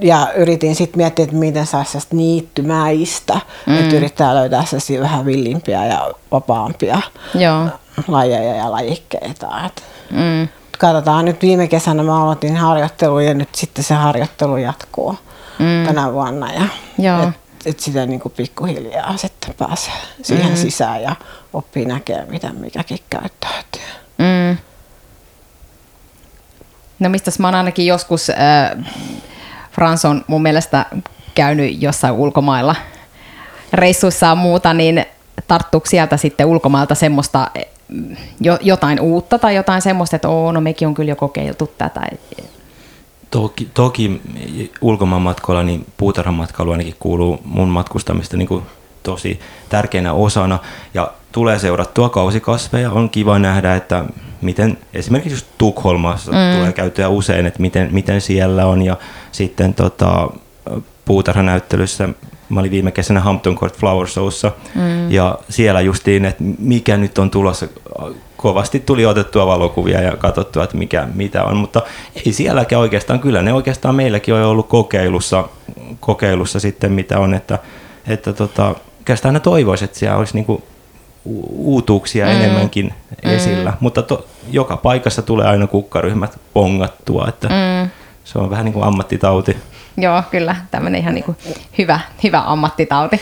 ja 0.00 0.32
yritin 0.36 0.74
sitten 0.74 0.98
miettiä, 0.98 1.22
että 1.22 1.36
miten 1.36 1.66
saisi 1.66 1.90
sellaista 1.90 2.16
niittymäistä, 2.16 3.40
mm. 3.66 3.78
että 3.78 3.96
yrittää 3.96 4.34
löytää 4.34 4.64
sellaisia 4.64 5.00
vähän 5.00 5.26
villimpiä 5.26 5.86
ja 5.86 6.10
vapaampia 6.32 7.00
Joo. 7.34 7.66
lajeja 8.08 8.54
ja 8.54 8.70
lajikkeita. 8.70 9.48
Et 9.66 9.82
mm. 10.10 10.48
Katsotaan 10.78 11.24
nyt 11.24 11.42
viime 11.42 11.68
kesänä 11.68 12.02
mä 12.02 12.22
aloitin 12.22 12.56
harjoittelu 12.56 13.18
ja 13.18 13.34
nyt 13.34 13.48
sitten 13.54 13.84
se 13.84 13.94
harjoittelu 13.94 14.56
jatkuu 14.56 15.16
mm. 15.58 15.86
tänä 15.86 16.12
vuonna. 16.12 16.52
Ja, 16.52 16.62
Joo. 16.98 17.22
Et, 17.22 17.47
että 17.66 17.82
sitä 17.82 18.06
niin 18.06 18.20
kuin 18.20 18.32
pikkuhiljaa 18.36 19.16
sitten 19.16 19.54
pääsee 19.58 19.94
siihen 20.22 20.50
mm. 20.50 20.56
sisään 20.56 21.02
ja 21.02 21.16
oppii 21.52 21.84
näkemään, 21.84 22.30
mitä 22.30 22.52
mikäkin 22.52 22.98
käyttäytyy. 23.10 23.82
Mm. 24.18 24.56
No 26.98 27.08
mistä 27.08 27.30
mä 27.38 27.46
oon 27.46 27.54
ainakin 27.54 27.86
joskus, 27.86 28.30
äh, 28.30 28.84
Frans 29.72 30.04
on 30.04 30.24
mun 30.26 30.42
mielestä 30.42 30.86
käynyt 31.34 31.82
jossain 31.82 32.14
ulkomailla 32.14 32.76
reissuissa 33.72 34.26
ja 34.26 34.34
muuta, 34.34 34.74
niin 34.74 35.06
tarttuuko 35.48 35.86
sieltä 35.86 36.16
sitten 36.16 36.46
ulkomailta 36.46 36.94
semmoista 36.94 37.50
jo, 38.40 38.58
jotain 38.60 39.00
uutta 39.00 39.38
tai 39.38 39.54
jotain 39.54 39.82
semmoista, 39.82 40.16
että 40.16 40.28
Oo, 40.28 40.52
no 40.52 40.60
mekin 40.60 40.88
on 40.88 40.94
kyllä 40.94 41.10
jo 41.10 41.16
kokeiltu 41.16 41.72
tätä. 41.78 42.00
Toki, 43.30 43.68
toki 43.74 44.20
ulkomaanmatkoilla 44.80 45.62
niin 45.62 45.86
puutarhamatkailu 45.96 46.70
ainakin 46.70 46.94
kuuluu 46.98 47.40
mun 47.44 47.68
matkustamista 47.68 48.36
niin 48.36 48.48
kuin 48.48 48.62
tosi 49.02 49.40
tärkeänä 49.68 50.12
osana 50.12 50.58
ja 50.94 51.12
tulee 51.32 51.58
seurattua 51.58 52.08
kausikasveja. 52.08 52.90
On 52.90 53.10
kiva 53.10 53.38
nähdä, 53.38 53.76
että 53.76 54.04
miten 54.40 54.78
esimerkiksi 54.94 55.34
just 55.34 55.46
Tukholmassa 55.58 56.32
mm. 56.32 56.56
tulee 56.56 56.72
käyttöä 56.72 57.08
usein, 57.08 57.46
että 57.46 57.60
miten, 57.60 57.88
miten 57.92 58.20
siellä 58.20 58.66
on 58.66 58.82
ja 58.82 58.96
sitten 59.32 59.74
tota, 59.74 60.30
puutarhanäyttelyssä 61.04 62.08
Mä 62.48 62.60
olin 62.60 62.70
viime 62.70 62.92
kesänä 62.92 63.20
Hampton 63.20 63.58
Court 63.58 63.76
Flower 63.76 64.08
Showssa 64.08 64.52
mm. 64.74 65.10
ja 65.10 65.38
siellä 65.48 65.80
justiin, 65.80 66.24
että 66.24 66.44
mikä 66.58 66.96
nyt 66.96 67.18
on 67.18 67.30
tulossa. 67.30 67.68
Kovasti 68.38 68.80
tuli 68.80 69.06
otettua 69.06 69.46
valokuvia 69.46 70.00
ja 70.00 70.16
katsottua, 70.16 70.64
että 70.64 70.76
mikä, 70.76 71.08
mitä 71.14 71.44
on, 71.44 71.56
mutta 71.56 71.82
ei 72.26 72.32
sielläkään 72.32 72.80
oikeastaan, 72.80 73.20
kyllä 73.20 73.42
ne 73.42 73.52
oikeastaan 73.52 73.94
meilläkin 73.94 74.34
on 74.34 74.42
ollut 74.42 74.68
kokeilussa, 74.68 75.48
kokeilussa 76.00 76.60
sitten 76.60 76.92
mitä 76.92 77.18
on, 77.18 77.34
että, 77.34 77.58
että 78.06 78.32
tota, 78.32 78.74
oikeastaan 78.98 79.30
aina 79.30 79.40
toivoisi, 79.40 79.84
että 79.84 79.98
siellä 79.98 80.16
olisi 80.16 80.34
niinku 80.34 80.62
uutuuksia 81.48 82.26
mm. 82.26 82.32
enemmänkin 82.32 82.94
mm. 83.24 83.30
esillä, 83.30 83.72
mutta 83.80 84.02
to, 84.02 84.26
joka 84.50 84.76
paikassa 84.76 85.22
tulee 85.22 85.46
aina 85.46 85.66
kukkaryhmät 85.66 86.38
pongattua, 86.54 87.28
että 87.28 87.48
mm. 87.48 87.90
se 88.24 88.38
on 88.38 88.50
vähän 88.50 88.64
niin 88.64 88.72
kuin 88.72 88.84
ammattitauti. 88.84 89.56
Joo, 89.96 90.22
kyllä. 90.30 90.56
Tämmöinen 90.70 91.00
ihan 91.00 91.14
niin 91.14 91.24
kuin 91.24 91.36
hyvä, 91.78 92.00
hyvä 92.22 92.42
ammattitauti. 92.46 93.20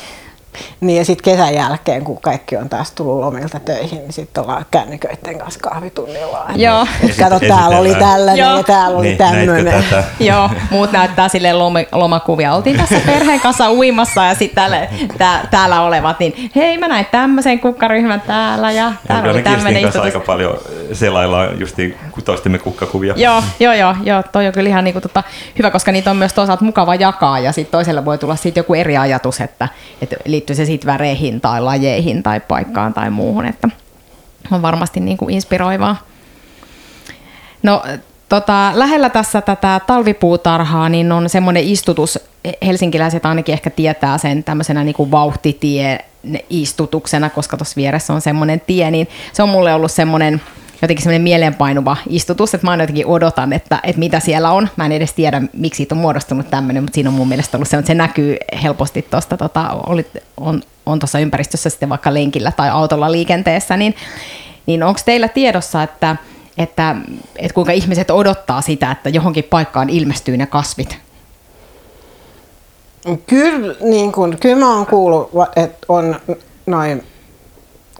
Niin 0.80 0.98
ja 0.98 1.04
sitten 1.04 1.32
kesän 1.32 1.54
jälkeen, 1.54 2.04
kun 2.04 2.20
kaikki 2.20 2.56
on 2.56 2.68
taas 2.68 2.92
tullut 2.92 3.20
lomilta 3.20 3.60
töihin, 3.60 3.98
niin 3.98 4.12
sitten 4.12 4.42
ollaan 4.42 4.66
kännyköiden 4.70 5.38
kanssa 5.38 5.60
kahvitunnilla. 5.60 6.46
Joo. 6.56 6.86
Et 7.04 7.16
kato, 7.16 7.40
täällä 7.40 7.78
oli 7.78 7.94
tällainen 7.94 8.38
Joo. 8.38 8.56
ja 8.56 8.62
täällä 8.62 8.98
oli 8.98 9.06
niin, 9.06 9.18
tämmöinen. 9.18 9.84
Joo, 10.20 10.50
muut 10.70 10.92
näyttää 10.92 11.28
sille 11.28 11.52
lomakuvia. 11.92 12.54
Oltiin 12.54 12.76
tässä 12.76 13.00
perheen 13.06 13.40
kanssa 13.40 13.72
uimassa 13.72 14.24
ja 14.24 14.34
sitten 14.34 14.54
täällä, 14.54 14.88
tää, 15.18 15.48
täällä 15.50 15.82
olevat, 15.82 16.18
niin 16.18 16.50
hei 16.56 16.78
mä 16.78 16.88
näin 16.88 17.06
tämmöisen 17.10 17.60
kukkaryhmän 17.60 18.20
täällä 18.20 18.72
ja 18.72 18.92
täällä 19.08 19.30
oli 19.30 19.42
tämmöinen 19.42 19.82
kanssa 19.82 20.02
aika 20.02 20.20
paljon 20.20 20.58
selaillaan 20.92 21.60
justiin 21.60 21.96
toistemme 22.24 22.58
kukkakuvia. 22.58 23.14
Joo, 23.16 23.42
joo, 23.60 23.72
joo, 23.72 23.94
joo, 24.04 24.22
toi 24.32 24.46
on 24.46 24.52
kyllä 24.52 24.68
ihan 24.68 24.84
niinku 24.84 25.00
tota, 25.00 25.22
hyvä, 25.58 25.70
koska 25.70 25.92
niitä 25.92 26.10
on 26.10 26.16
myös 26.16 26.32
toisaalta 26.32 26.64
mukava 26.64 26.94
jakaa 26.94 27.38
ja 27.38 27.52
sitten 27.52 27.72
toisella 27.72 28.04
voi 28.04 28.18
tulla 28.18 28.36
siitä 28.36 28.58
joku 28.58 28.74
eri 28.74 28.96
ajatus, 28.96 29.40
että, 29.40 29.68
että 30.02 30.16
liittyy 30.50 30.64
se 30.64 30.70
sitten 30.70 30.86
väreihin 30.86 31.40
tai 31.40 31.60
lajeihin 31.60 32.22
tai 32.22 32.40
paikkaan 32.40 32.94
tai 32.94 33.10
muuhun, 33.10 33.46
että 33.46 33.68
on 34.50 34.62
varmasti 34.62 35.00
niin 35.00 35.16
kuin 35.16 35.34
inspiroivaa. 35.34 35.96
No 37.62 37.82
tota, 38.28 38.70
lähellä 38.74 39.10
tässä 39.10 39.40
tätä 39.40 39.80
talvipuutarhaa 39.86 40.88
niin 40.88 41.12
on 41.12 41.28
semmoinen 41.28 41.64
istutus, 41.64 42.18
helsinkiläiset 42.66 43.26
ainakin 43.26 43.52
ehkä 43.52 43.70
tietää 43.70 44.18
sen 44.18 44.44
tämmöisenä 44.44 44.84
niin 44.84 44.94
kuin 44.94 45.10
vauhtitie 45.10 46.04
istutuksena, 46.50 47.30
koska 47.30 47.56
tuossa 47.56 47.76
vieressä 47.76 48.12
on 48.12 48.20
semmoinen 48.20 48.60
tie, 48.60 48.90
niin 48.90 49.08
se 49.32 49.42
on 49.42 49.48
mulle 49.48 49.74
ollut 49.74 49.92
semmoinen 49.92 50.40
jotenkin 50.86 51.02
semmoinen 51.02 51.22
mieleenpainuva 51.22 51.96
istutus, 52.08 52.54
että 52.54 52.66
mä 52.66 52.70
aina 52.70 52.82
jotenkin 52.82 53.06
odotan, 53.06 53.52
että, 53.52 53.80
että 53.82 53.98
mitä 53.98 54.20
siellä 54.20 54.50
on. 54.50 54.68
Mä 54.76 54.86
en 54.86 54.92
edes 54.92 55.12
tiedä, 55.12 55.42
miksi 55.52 55.76
siitä 55.76 55.94
on 55.94 56.00
muodostunut 56.00 56.50
tämmöinen, 56.50 56.82
mutta 56.82 56.94
siinä 56.94 57.10
on 57.10 57.14
mun 57.14 57.28
mielestä 57.28 57.56
ollut 57.56 57.68
se, 57.68 57.76
että 57.76 57.86
se 57.86 57.94
näkyy 57.94 58.36
helposti 58.62 59.02
tuosta, 59.10 59.36
tota, 59.36 59.76
on, 60.36 60.62
on 60.86 60.98
tuossa 60.98 61.18
ympäristössä 61.18 61.70
sitten 61.70 61.88
vaikka 61.88 62.14
lenkillä 62.14 62.52
tai 62.52 62.70
autolla 62.70 63.12
liikenteessä, 63.12 63.76
niin, 63.76 63.94
niin 64.66 64.82
onko 64.82 65.00
teillä 65.04 65.28
tiedossa, 65.28 65.82
että, 65.82 66.16
että, 66.58 66.96
että 67.36 67.54
kuinka 67.54 67.72
ihmiset 67.72 68.10
odottaa 68.10 68.60
sitä, 68.60 68.90
että 68.90 69.08
johonkin 69.08 69.44
paikkaan 69.44 69.90
ilmestyy 69.90 70.36
ne 70.36 70.46
kasvit? 70.46 70.98
Kyllä, 73.26 73.74
niin 73.80 74.12
kun, 74.12 74.36
kyllä 74.40 74.56
mä 74.56 74.76
oon 74.76 74.86
kuullut, 74.86 75.30
että 75.56 75.86
on 75.88 76.20
noin 76.66 77.04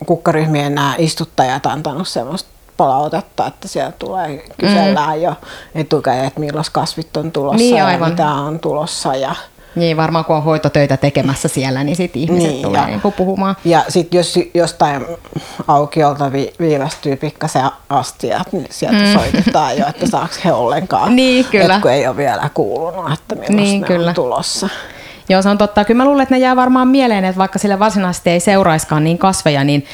kukkaryhmien 0.07 0.75
nämä 0.75 0.95
istuttajat 0.99 1.67
antanut 1.67 2.09
semmoista 2.09 2.56
palautetta, 2.77 3.47
että 3.47 3.69
siellä 3.69 3.93
tulee, 3.99 4.45
kysellään 4.61 5.17
mm. 5.17 5.23
jo 5.23 5.35
etukäteen, 5.75 6.25
että 6.25 6.41
milloin 6.41 6.65
kasvit 6.73 7.17
on 7.17 7.33
tulossa 7.33 7.59
niin, 7.59 7.77
ja 7.77 7.87
aivan. 7.87 8.11
mitä 8.11 8.27
on 8.27 8.59
tulossa. 8.59 9.15
Ja, 9.15 9.35
Niin, 9.77 9.97
varmaan 9.97 10.25
kun 10.25 10.37
on 10.37 10.43
hoitotöitä 10.43 10.97
tekemässä 10.97 11.49
siellä, 11.49 11.85
niin 11.85 11.97
sitten 11.97 12.23
ihmiset 12.23 12.51
niin, 12.51 12.63
tulee 12.63 12.81
ja, 12.81 12.87
niin 12.87 13.01
puhumaan. 13.17 13.57
Ja 13.65 13.85
sitten 13.89 14.19
jos 14.19 14.39
jostain 14.55 15.07
aukiolta 15.69 16.33
vi, 16.33 16.53
viivästyy 16.61 17.17
pikkasen 17.17 17.71
astiat, 17.89 18.53
niin 18.53 18.67
sieltä 18.71 18.99
mm. 18.99 19.13
soitetaan 19.13 19.79
jo, 19.79 19.87
että 19.89 20.07
saako 20.07 20.35
he 20.45 20.53
ollenkaan. 20.53 21.17
Niin, 21.17 21.45
kyllä. 21.45 21.77
Et 21.77 21.83
kun 21.83 21.91
ei 21.91 22.07
ole 22.07 22.17
vielä 22.17 22.51
kuulunut, 22.55 23.13
että 23.13 23.35
milloin 23.35 23.57
niin, 23.57 23.81
ne 23.81 23.87
kyllä. 23.87 24.09
on 24.09 24.15
tulossa. 24.15 24.69
Joo, 25.29 25.43
se 25.43 25.49
on 25.49 25.59
totta. 25.59 25.85
Kyllä 25.85 25.99
mä 25.99 26.05
luulen, 26.05 26.23
että 26.23 26.35
ne 26.35 26.39
jää 26.39 26.57
varmaan 26.57 26.89
mieleen, 26.89 27.25
että 27.25 27.39
vaikka 27.39 27.59
sille 27.59 27.79
varsinaisesti 27.79 28.31
ei 28.31 28.41
seuraiskaan 28.41 29.05
niin 29.05 29.19
kasveja, 29.19 29.65
niin 29.65 29.87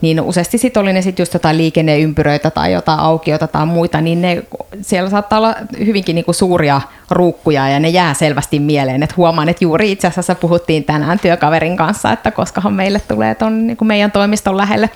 niin 0.00 0.20
useasti 0.20 0.58
sitten 0.58 0.80
oli 0.80 0.92
ne 0.92 1.02
sitten 1.02 1.22
just 1.22 1.34
jotain 1.34 1.58
liikenneympyröitä 1.58 2.50
tai 2.50 2.72
jotain 2.72 3.00
aukiota 3.00 3.46
tai 3.46 3.66
muita, 3.66 4.00
niin 4.00 4.22
ne, 4.22 4.42
siellä 4.80 5.10
saattaa 5.10 5.38
olla 5.38 5.54
hyvinkin 5.86 6.14
niinku 6.14 6.32
suuria 6.32 6.80
ruukkuja 7.10 7.68
ja 7.68 7.80
ne 7.80 7.88
jää 7.88 8.14
selvästi 8.14 8.58
mieleen. 8.58 9.02
Et 9.02 9.16
huomaan, 9.16 9.48
että 9.48 9.64
juuri 9.64 9.92
itse 9.92 10.08
asiassa 10.08 10.34
puhuttiin 10.34 10.84
tänään 10.84 11.18
työkaverin 11.18 11.76
kanssa, 11.76 12.12
että 12.12 12.30
koskahan 12.30 12.74
meille 12.74 13.00
tulee 13.00 13.34
ton 13.34 13.66
niinku 13.66 13.84
meidän 13.84 14.12
toimiston 14.12 14.56
lähelle. 14.56 14.90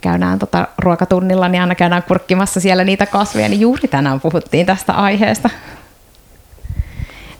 Käydään 0.00 0.38
tota 0.38 0.68
ruokatunnilla, 0.78 1.48
niin 1.48 1.60
aina 1.60 1.74
käydään 1.74 2.02
kurkkimassa 2.02 2.60
siellä 2.60 2.84
niitä 2.84 3.06
kasveja, 3.06 3.48
niin 3.48 3.60
juuri 3.60 3.88
tänään 3.88 4.20
puhuttiin 4.20 4.66
tästä 4.66 4.92
aiheesta. 4.92 5.50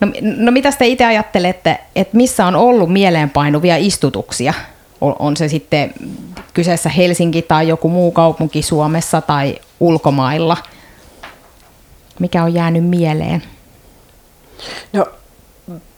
No, 0.00 0.08
no 0.20 0.52
mitä 0.52 0.72
te 0.72 0.86
itse 0.86 1.04
ajattelette, 1.04 1.78
että 1.96 2.16
missä 2.16 2.46
on 2.46 2.56
ollut 2.56 2.92
mieleenpainuvia 2.92 3.76
istutuksia? 3.76 4.54
On 5.00 5.36
se 5.36 5.48
sitten 5.48 5.94
kyseessä 6.54 6.88
Helsinki 6.88 7.42
tai 7.42 7.68
joku 7.68 7.88
muu 7.88 8.12
kaupunki 8.12 8.62
Suomessa 8.62 9.20
tai 9.20 9.58
ulkomailla? 9.80 10.56
Mikä 12.18 12.42
on 12.42 12.54
jäänyt 12.54 12.84
mieleen? 12.84 13.42
No, 14.92 15.06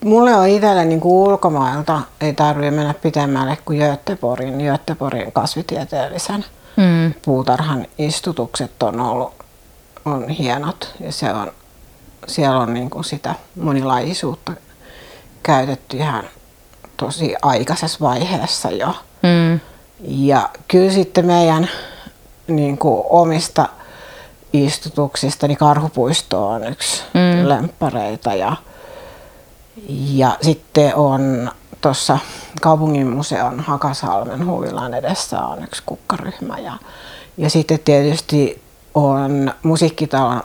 mulle 0.05 0.35
on 0.35 0.49
itsellä 0.49 0.85
niin 0.85 1.01
kuin 1.01 1.31
ulkomailta, 1.31 2.01
ei 2.21 2.33
tarvitse 2.33 2.71
mennä 2.71 2.95
pitemmälle 2.95 3.59
kuin 3.65 3.79
Göteborgin, 3.79 4.59
Göteborgin 4.59 5.33
kasvitieteellisen 5.33 6.45
mm. 6.77 7.15
puutarhan 7.25 7.87
istutukset 7.99 8.83
on 8.83 9.01
ollut 9.01 9.33
on 10.05 10.29
hienot 10.29 10.95
ja 11.01 11.13
se 11.13 11.33
on, 11.33 11.53
siellä 12.27 12.59
on 12.59 12.75
niin 12.75 12.91
kuin 12.91 13.05
sitä 13.05 13.35
monilaisuutta 13.57 14.53
käytetty 15.43 15.97
ihan 15.97 16.25
tosi 16.99 17.35
aikaisessa 17.43 17.99
vaiheessa 18.01 18.71
jo. 18.71 18.95
Mm. 19.23 19.61
Ja 20.01 20.51
kyllä 20.69 20.93
sitten 20.93 21.27
meidän 21.27 21.69
niin 22.47 22.79
kuin 22.79 23.05
omista 23.11 23.69
istutuksista, 24.53 25.49
niin 25.49 25.59
Karhupuisto 25.59 26.49
on 26.49 26.69
yksi 26.69 27.03
mm. 27.15 27.49
lemppareita 27.49 28.35
ja, 28.35 28.57
ja 29.89 30.37
sitten 30.41 30.95
on 30.95 31.51
tuossa 31.81 32.19
kaupungin 32.63 33.07
museon 33.07 33.61
Hakasalmen 33.61 34.47
huvilan 34.47 34.95
edessä 34.95 35.41
on 35.41 35.65
yksi 35.65 35.83
kukkaryhmä 35.87 36.59
ja, 36.59 36.73
ja 37.37 37.51
sitten 37.51 37.79
tietysti 37.85 38.63
on 38.95 39.53
musiikkitalon 39.63 40.43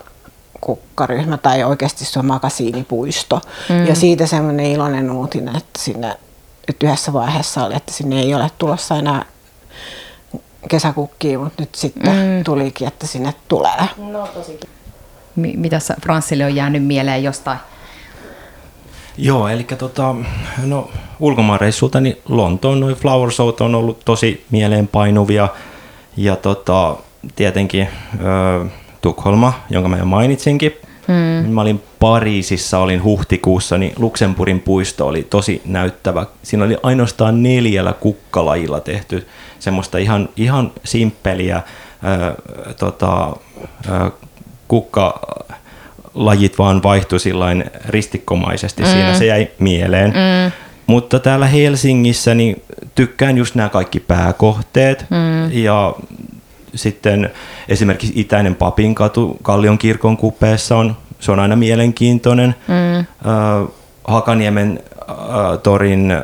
kukkaryhmä 0.62 1.38
tai 1.38 1.64
oikeasti 1.64 2.06
se 2.06 2.20
on 2.20 2.26
makasiinipuisto. 2.26 3.42
Mm. 3.70 3.88
Ja 3.88 3.96
siitä 3.96 4.28
semmoinen 4.28 4.66
iloinen 4.66 5.12
uutinen, 5.12 5.56
että 5.56 5.80
sinne 5.80 6.18
että 6.68 6.86
yhdessä 6.86 7.14
vaiheessa 7.14 7.66
oli, 7.66 7.76
että 7.76 7.94
sinne 7.94 8.20
ei 8.20 8.36
ole 8.36 8.52
tulossa 8.58 8.96
enää 8.96 9.26
kesäkukkiin, 10.70 11.40
mutta 11.40 11.62
nyt 11.62 11.76
sitten 11.76 12.16
mm. 12.16 12.44
tulikin, 12.44 12.88
että 12.88 13.08
sinne 13.08 13.34
tulee. 13.48 13.88
No 13.98 14.28
tosikin. 14.28 14.70
M- 15.36 15.60
mitä 15.60 15.80
Franssille 16.02 16.46
on 16.46 16.56
jäänyt 16.56 16.86
mieleen 16.86 17.24
jostain? 17.24 17.60
Joo, 19.18 19.48
eli 19.48 19.64
tota, 19.64 20.16
no, 20.66 20.90
ulkomaanreissulta 21.20 22.02
niin 22.02 22.18
Lontoon 22.30 22.80
noin 22.80 22.96
flower 22.96 23.32
show 23.32 23.50
on 23.60 23.76
ollut 23.76 24.02
tosi 24.06 24.46
mieleenpainuvia 24.52 25.48
ja 26.18 26.36
tota, 26.36 26.96
tietenkin 27.36 27.88
ö, 28.22 28.66
Tukholma, 29.02 29.54
jonka 29.70 29.90
mä 29.90 29.98
jo 29.98 30.06
mainitsinkin. 30.06 30.74
Mm. 31.14 31.50
Mä 31.50 31.62
olin 31.62 31.84
Pariisissa, 32.00 32.80
olin 32.80 33.04
huhtikuussa, 33.04 33.78
niin 33.78 33.94
Luxemburgin 33.98 34.60
puisto 34.60 35.08
oli 35.08 35.24
tosi 35.24 35.62
näyttävä. 35.66 36.26
Siinä 36.44 36.66
oli 36.66 36.78
ainoastaan 36.84 37.44
neljällä 37.44 37.94
kukkalajilla 37.94 38.80
tehty 38.80 39.28
semmoista 39.60 39.98
ihan, 39.98 40.30
ihan 40.36 40.72
simppeliä 40.84 41.56
ää, 42.04 42.34
tota, 42.80 43.36
ää, 43.90 44.12
kukka 44.68 45.20
lajit 46.14 46.58
vaan 46.58 46.84
vaihtui 46.84 47.20
sillain 47.20 47.66
ristikkomaisesti 47.86 48.84
mm. 48.84 48.90
siinä, 48.90 49.14
se 49.14 49.26
jäi 49.26 49.48
mieleen. 49.60 50.10
Mm. 50.10 50.52
Mutta 50.88 51.20
täällä 51.20 51.48
Helsingissä 51.48 52.36
niin 52.36 52.62
tykkään 52.96 53.38
just 53.38 53.56
nämä 53.56 53.70
kaikki 53.70 54.00
pääkohteet 54.00 55.06
mm. 55.10 55.52
ja 55.52 55.96
sitten 56.76 57.32
esimerkiksi 57.70 58.14
Itäinen 58.16 58.56
Papinkatu 58.56 59.38
Kallion 59.42 59.78
kirkon 59.78 60.18
kupeessa 60.18 60.78
on, 60.78 60.98
se 61.24 61.32
on 61.32 61.40
aina 61.40 61.56
mielenkiintoinen. 61.56 62.56
Mm. 62.68 63.00
Äh, 63.00 63.06
Hakaniemen 64.08 64.80
äh, 65.10 65.16
torin 65.64 66.22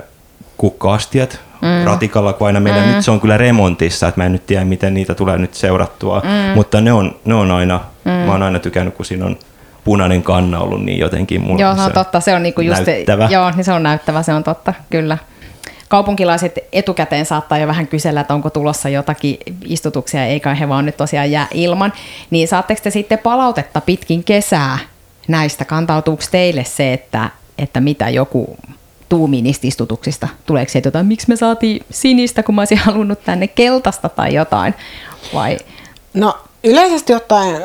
kukka-astiat 0.58 1.40
mm. 1.62 1.86
ratikalla, 1.86 2.34
kun 2.34 2.48
aina 2.48 2.60
meillä 2.60 2.82
mm. 2.82 2.88
nyt 2.88 3.06
se 3.06 3.12
on 3.12 3.22
kyllä 3.22 3.38
remontissa, 3.38 4.08
että 4.08 4.22
mä 4.22 4.26
en 4.26 4.32
nyt 4.32 4.46
tiedä, 4.46 4.66
miten 4.66 4.94
niitä 4.94 5.16
tulee 5.16 5.38
nyt 5.38 5.54
seurattua, 5.54 6.22
mm. 6.24 6.56
mutta 6.56 6.82
ne 6.82 6.92
on, 6.92 7.16
ne 7.26 7.34
on 7.34 7.52
aina, 7.52 7.80
mm. 8.06 8.12
mä 8.12 8.32
oon 8.32 8.44
aina 8.44 8.60
tykännyt, 8.60 8.96
kun 8.96 9.06
siinä 9.06 9.26
on 9.26 9.38
punainen 9.84 10.24
kanna 10.24 10.60
ollut 10.60 10.86
niin 10.86 11.00
jotenkin 11.00 11.42
mulla 11.42 11.62
Joo, 11.62 11.76
se 11.76 11.82
on 11.82 11.92
totta, 11.92 12.20
se 12.20 12.36
on 12.36 12.44
niinku 12.44 12.62
just, 12.62 12.86
näyttävä. 12.86 13.28
Joo, 13.32 13.52
niin 13.52 13.64
se 13.64 13.74
on 13.74 13.84
näyttävä, 13.84 14.24
se 14.24 14.34
on 14.34 14.44
totta, 14.44 14.74
kyllä. 14.90 15.18
Kaupunkilaiset 15.88 16.60
etukäteen 16.74 17.26
saattaa 17.26 17.58
jo 17.58 17.68
vähän 17.68 17.88
kysellä, 17.88 18.22
että 18.22 18.34
onko 18.34 18.50
tulossa 18.50 18.90
jotakin 18.90 19.38
istutuksia, 19.66 20.26
eikä 20.26 20.54
he 20.54 20.70
vaan 20.70 20.86
nyt 20.86 20.98
tosiaan 20.98 21.32
jää 21.32 21.48
ilman. 21.54 21.94
Niin 22.30 22.48
saatteko 22.48 22.82
te 22.84 22.90
sitten 22.90 23.20
palautetta 23.20 23.82
pitkin 23.82 24.24
kesää 24.24 24.80
näistä? 25.30 25.66
Kantautuuko 25.66 26.24
teille 26.32 26.64
se, 26.64 26.94
että, 26.94 27.30
että 27.58 27.82
mitä 27.82 28.10
joku 28.10 28.58
tuumii 29.10 29.42
niistä 29.42 29.68
istutuksista? 29.68 30.28
Tuleeko 30.46 30.72
sieltä 30.72 30.88
jotain, 30.88 31.06
miksi 31.06 31.30
me 31.30 31.36
saatiin 31.36 31.86
sinistä, 31.92 32.44
kun 32.44 32.56
mä 32.56 32.62
olisin 32.62 32.78
halunnut 32.78 33.24
tänne 33.24 33.48
keltaista 33.48 34.10
tai 34.10 34.34
jotain? 34.34 34.74
Vai? 35.34 35.58
No 36.14 36.38
yleisesti 36.64 37.14
ottaen 37.14 37.62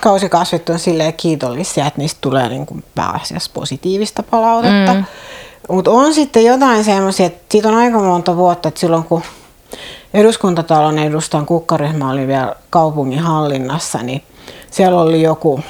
kausikasvit 0.00 0.68
on 0.68 0.78
silleen 0.78 1.14
kiitollisia, 1.14 1.86
että 1.86 2.00
niistä 2.00 2.18
tulee 2.20 2.48
niin 2.48 2.66
kuin 2.66 2.84
pääasiassa 2.94 3.50
positiivista 3.54 4.22
palautetta. 4.22 4.94
Mm. 4.94 5.04
Mutta 5.68 5.90
on 5.90 6.14
sitten 6.14 6.44
jotain 6.44 6.84
semmoisia, 6.84 7.26
että 7.26 7.42
siitä 7.50 7.68
on 7.68 7.74
aika 7.74 7.98
monta 7.98 8.36
vuotta, 8.36 8.68
että 8.68 8.80
silloin 8.80 9.04
kun 9.04 9.22
eduskuntatalon 10.14 10.98
edustan 10.98 11.46
kukkaryhmä 11.46 12.10
oli 12.10 12.26
vielä 12.26 12.56
kaupungin 12.70 13.18
hallinnassa, 13.18 14.02
niin 14.02 14.22
siellä 14.70 15.00
oli 15.00 15.22
joku 15.22 15.60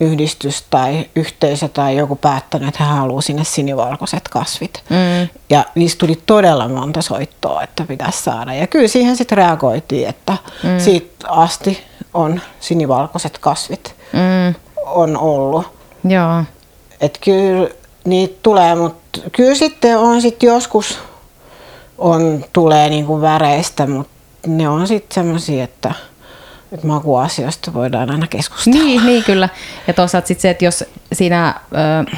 yhdistys 0.00 0.64
tai 0.70 1.06
yhteisö 1.16 1.68
tai 1.68 1.96
joku 1.96 2.16
päättänyt, 2.16 2.68
että 2.68 2.84
he 2.84 2.90
haluaa 2.90 3.22
sinne 3.22 3.44
sinivalkoiset 3.44 4.28
kasvit. 4.28 4.82
Mm. 4.90 5.28
Ja 5.50 5.64
niistä 5.74 5.98
tuli 5.98 6.22
todella 6.26 6.68
monta 6.68 7.02
soittoa, 7.02 7.62
että 7.62 7.84
pitäisi 7.84 8.22
saada. 8.22 8.54
Ja 8.54 8.66
kyllä 8.66 8.88
siihen 8.88 9.16
sitten 9.16 9.38
reagoitiin, 9.38 10.08
että 10.08 10.36
mm. 10.62 10.78
siitä 10.78 11.28
asti 11.28 11.84
on 12.14 12.40
sinivalkoiset 12.60 13.38
kasvit 13.38 13.94
mm. 14.12 14.54
on 14.86 15.16
ollut. 15.16 15.66
Joo. 16.04 16.44
Et 17.00 17.18
kyllä 17.24 17.68
niitä 18.04 18.38
tulee, 18.42 18.74
mutta 18.74 19.20
kyllä 19.32 19.54
sitten 19.54 19.98
on 19.98 20.22
sitten 20.22 20.46
joskus 20.46 20.98
on, 22.02 22.44
tulee 22.52 22.88
niinku 22.88 23.20
väreistä, 23.20 23.86
mutta 23.86 24.12
ne 24.46 24.68
on 24.68 24.86
sitten 24.86 25.14
semmoisia, 25.14 25.64
että 25.64 25.94
että 26.72 26.86
makuasioista 26.86 27.74
voidaan 27.74 28.10
aina 28.10 28.26
keskustella. 28.26 28.78
Niin, 28.78 29.06
niin 29.06 29.24
kyllä. 29.24 29.48
Ja 29.86 29.94
toisaalta 29.94 30.28
sitten 30.28 30.42
se, 30.42 30.50
että 30.50 30.64
jos 30.64 30.84
siinä 31.12 31.54
ö, 31.72 32.16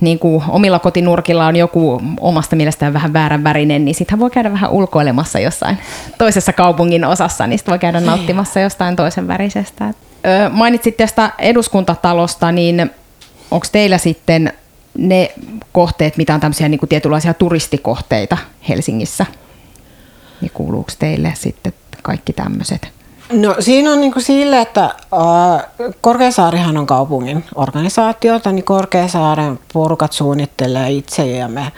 niin 0.00 0.18
kuin 0.18 0.44
omilla 0.48 0.78
kotinurkilla 0.78 1.46
on 1.46 1.56
joku 1.56 2.02
omasta 2.20 2.56
mielestään 2.56 2.92
vähän 2.92 3.12
väärän 3.12 3.44
värinen, 3.44 3.84
niin 3.84 3.94
sitten 3.94 4.18
voi 4.18 4.30
käydä 4.30 4.52
vähän 4.52 4.70
ulkoilemassa 4.70 5.38
jossain 5.38 5.78
toisessa 6.18 6.52
kaupungin 6.52 7.04
osassa, 7.04 7.46
niin 7.46 7.58
sitten 7.58 7.72
voi 7.72 7.78
käydä 7.78 8.00
nauttimassa 8.00 8.60
jostain 8.60 8.96
toisen 8.96 9.28
värisestä. 9.28 9.84
Ö, 9.84 9.92
mainitsit 10.50 10.96
tästä 10.96 11.30
eduskuntatalosta, 11.38 12.52
niin 12.52 12.90
onko 13.50 13.66
teillä 13.72 13.98
sitten 13.98 14.52
ne 14.98 15.32
kohteet, 15.72 16.16
mitä 16.16 16.34
on 16.34 16.40
tämmöisiä 16.40 16.68
niin 16.68 16.78
kuin 16.78 16.88
tietynlaisia 16.88 17.34
turistikohteita 17.34 18.36
Helsingissä, 18.68 19.26
niin 20.40 20.50
kuuluuko 20.54 20.92
teille 20.98 21.32
sitten 21.36 21.72
kaikki 22.02 22.32
tämmöiset? 22.32 22.92
No 23.32 23.56
siinä 23.58 23.92
on 23.92 24.00
niin 24.00 24.12
kuin 24.12 24.22
sille, 24.22 24.60
että 24.60 24.84
äh, 24.84 25.90
Korkeasaarihan 26.00 26.76
on 26.76 26.86
kaupungin 26.86 27.44
organisaatiota, 27.54 28.52
niin 28.52 28.64
Korkeasaaren 28.64 29.58
porukat 29.72 30.12
suunnittelee 30.12 30.90
itse 30.90 31.26
ja 31.26 31.48
me 31.48 31.72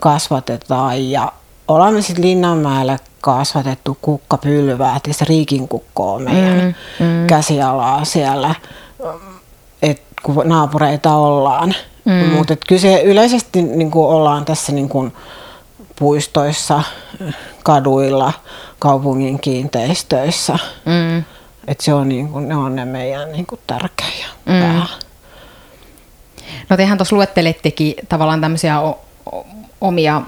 kasvatetaan 0.00 1.10
ja 1.10 1.32
olemme 1.68 2.02
sitten 2.02 2.24
Linnanmäelle 2.24 2.98
kasvatettu 3.20 3.98
kukkapylvää, 4.02 4.96
että 4.96 5.12
se 5.12 5.24
riikin 5.24 5.68
kukko 5.68 6.14
on 6.14 6.22
meidän 6.22 6.74
mm, 7.00 7.06
mm. 7.06 7.26
käsialaa 7.26 8.04
siellä, 8.04 8.54
et 9.82 10.02
kun 10.22 10.42
naapureita 10.44 11.14
ollaan. 11.14 11.74
Mm. 12.06 12.12
Mutta 12.12 12.56
kyllä 12.68 12.80
se 12.82 13.02
yleisesti 13.02 13.62
niin 13.62 13.90
kuin 13.90 14.08
ollaan 14.08 14.44
tässä 14.44 14.72
niin 14.72 14.88
kuin 14.88 15.12
puistoissa, 15.98 16.82
kaduilla, 17.62 18.32
kaupungin 18.78 19.40
kiinteistöissä. 19.40 20.58
Mm. 20.84 21.24
Et 21.66 21.80
se 21.80 21.94
on 21.94 22.08
niin 22.08 22.28
kuin, 22.28 22.48
ne 22.48 22.56
on 22.56 22.76
ne 22.76 22.84
meidän 22.84 23.32
niin 23.32 23.46
kuin 23.46 23.60
tärkeä 23.66 24.26
mm. 24.46 24.60
pää. 24.60 24.86
No 26.68 26.76
tehän 26.76 26.98
tuossa 26.98 27.16
luettelittekin 27.16 27.94
tavallaan 28.08 28.40
tämmöisiä 28.40 28.80
o- 28.80 29.00
omia 29.80 30.22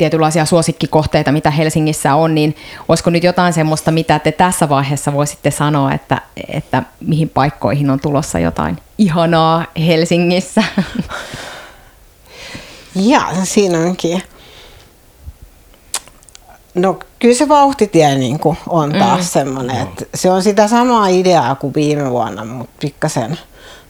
tietynlaisia 0.00 0.44
suosikkikohteita, 0.44 1.32
mitä 1.32 1.50
Helsingissä 1.50 2.14
on, 2.14 2.34
niin 2.34 2.56
olisiko 2.88 3.10
nyt 3.10 3.24
jotain 3.24 3.52
semmoista, 3.52 3.90
mitä 3.90 4.18
te 4.18 4.32
tässä 4.32 4.68
vaiheessa 4.68 5.12
voisitte 5.12 5.50
sanoa, 5.50 5.92
että, 5.92 6.22
että 6.48 6.82
mihin 7.00 7.28
paikkoihin 7.28 7.90
on 7.90 8.00
tulossa 8.00 8.38
jotain 8.38 8.78
ihanaa 8.98 9.64
Helsingissä? 9.86 10.62
Ja 12.94 13.22
siinä 13.44 13.78
onkin. 13.78 14.22
No 16.74 16.98
kyllä 17.18 17.34
se 17.34 17.48
vauhtitie 17.48 18.14
niin 18.14 18.38
kuin 18.38 18.58
on 18.68 18.92
taas 18.92 19.20
mm. 19.20 19.24
semmoinen, 19.24 19.76
että 19.76 20.04
se 20.14 20.30
on 20.30 20.42
sitä 20.42 20.68
samaa 20.68 21.08
ideaa 21.08 21.54
kuin 21.54 21.74
viime 21.74 22.10
vuonna, 22.10 22.44
mutta 22.44 22.72
pikkasen 22.80 23.38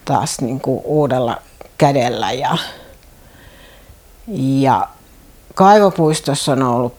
taas 0.05 0.41
niin 0.41 0.61
kuin 0.61 0.81
uudella 0.85 1.43
kädellä 1.79 2.33
ja, 2.33 2.59
ja 4.37 4.89
kaivopuistossa 5.55 6.53
on 6.53 6.63
ollut 6.63 6.95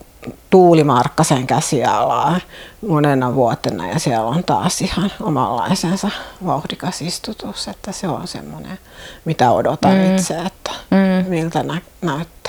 Tuuli 0.50 0.84
Markkasen 0.84 1.48
käsialaa 1.48 2.40
monena 2.88 3.36
vuotena 3.36 3.88
ja 3.88 4.00
siellä 4.00 4.26
on 4.26 4.44
taas 4.44 4.82
ihan 4.82 5.12
omanlaisensa 5.22 6.10
vauhdikas 6.46 7.02
istutus, 7.02 7.68
että 7.68 7.92
se 7.92 8.08
on 8.08 8.28
semmoinen, 8.28 8.80
mitä 9.26 9.52
odotan 9.52 9.94
mm. 9.94 10.16
itse, 10.16 10.34
että 10.34 10.72
mm. 10.92 11.30
miltä 11.30 11.64
nä- 11.64 11.82
näyttää. 12.02 12.41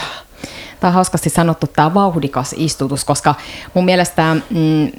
Tämä 0.82 0.88
on 0.90 0.94
hauskasti 0.94 1.30
sanottu 1.30 1.66
tämä 1.66 1.94
vauhdikas 1.94 2.54
istutus, 2.58 3.04
koska 3.04 3.34
mun 3.74 3.84
mielestä 3.84 4.36
mm, 4.50 4.92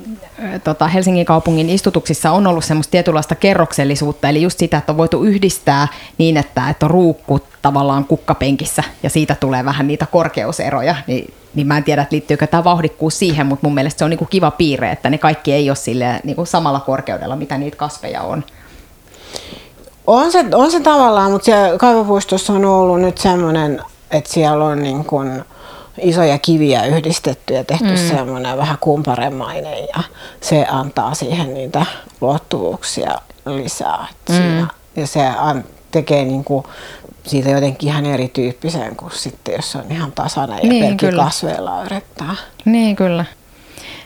tota 0.64 0.88
Helsingin 0.88 1.26
kaupungin 1.26 1.70
istutuksissa 1.70 2.32
on 2.32 2.48
ollut 2.48 2.66
semmoista 2.66 2.92
tietynlaista 2.92 3.36
kerroksellisuutta, 3.36 4.30
eli 4.30 4.42
just 4.42 4.60
sitä, 4.60 4.78
että 4.78 4.92
on 4.92 4.98
voitu 4.98 5.24
yhdistää 5.24 5.88
niin, 6.18 6.38
että, 6.38 6.70
että 6.70 6.86
on 6.86 6.90
ruukku 6.92 7.40
tavallaan 7.62 8.06
kukkapenkissä 8.06 8.84
ja 9.04 9.10
siitä 9.10 9.36
tulee 9.36 9.66
vähän 9.66 9.88
niitä 9.88 10.06
korkeuseroja, 10.06 10.96
niin, 11.08 11.34
niin 11.56 11.68
mä 11.68 11.78
en 11.78 11.84
tiedä, 11.84 12.02
että 12.02 12.14
liittyykö 12.14 12.48
tämä 12.48 12.64
vauhdikkuus 12.64 13.20
siihen, 13.20 13.46
mutta 13.46 13.68
mun 13.68 13.76
mielestä 13.76 14.00
se 14.00 14.06
on 14.06 14.10
niinku 14.10 14.26
kiva 14.26 14.52
piirre, 14.52 14.92
että 14.92 15.10
ne 15.10 15.18
kaikki 15.18 15.54
ei 15.54 15.70
ole 15.70 15.76
sille 15.76 16.20
niinku 16.24 16.46
samalla 16.46 16.80
korkeudella, 16.80 17.36
mitä 17.36 17.58
niitä 17.58 17.78
kasveja 17.78 18.22
on. 18.22 18.44
On 20.08 20.32
se, 20.32 20.46
on 20.54 20.72
se 20.72 20.80
tavallaan, 20.80 21.32
mutta 21.32 21.46
siellä 21.46 21.78
kaivopuistossa 21.78 22.54
on 22.54 22.66
ollut 22.66 23.02
nyt 23.02 23.18
semmoinen, 23.18 23.82
että 24.12 24.30
siellä 24.30 24.66
on 24.66 24.84
niin 24.84 25.06
kuin, 25.06 25.44
isoja 26.02 26.40
kiviä 26.40 26.86
yhdistetty 26.86 27.54
ja 27.54 27.64
tehty 27.64 27.90
mm. 27.90 27.98
semmoinen 27.98 28.58
vähän 28.58 28.78
kumparemainen 28.82 29.78
ja 29.96 30.04
se 30.42 30.66
antaa 30.70 31.14
siihen 31.14 31.54
niitä 31.54 31.86
luottuvuuksia 32.22 33.16
lisää. 33.46 34.08
Mm. 34.30 34.36
Siinä, 34.36 34.68
ja 34.96 35.08
se 35.08 35.28
an, 35.28 35.64
tekee 35.92 36.26
niinku 36.26 36.66
siitä 37.24 37.50
jotenkin 37.50 37.90
ihan 37.90 38.06
erityyppisen 38.06 38.96
kuin 38.96 39.12
sitten, 39.12 39.56
jos 39.56 39.76
on 39.76 39.92
ihan 39.92 40.12
tasainen 40.12 40.60
ja 40.64 40.70
niin, 40.70 40.86
pelkki 40.86 41.18
kasveilla 41.18 41.84
yrittää. 41.84 42.36
Niin, 42.66 42.96
kyllä. 42.96 43.26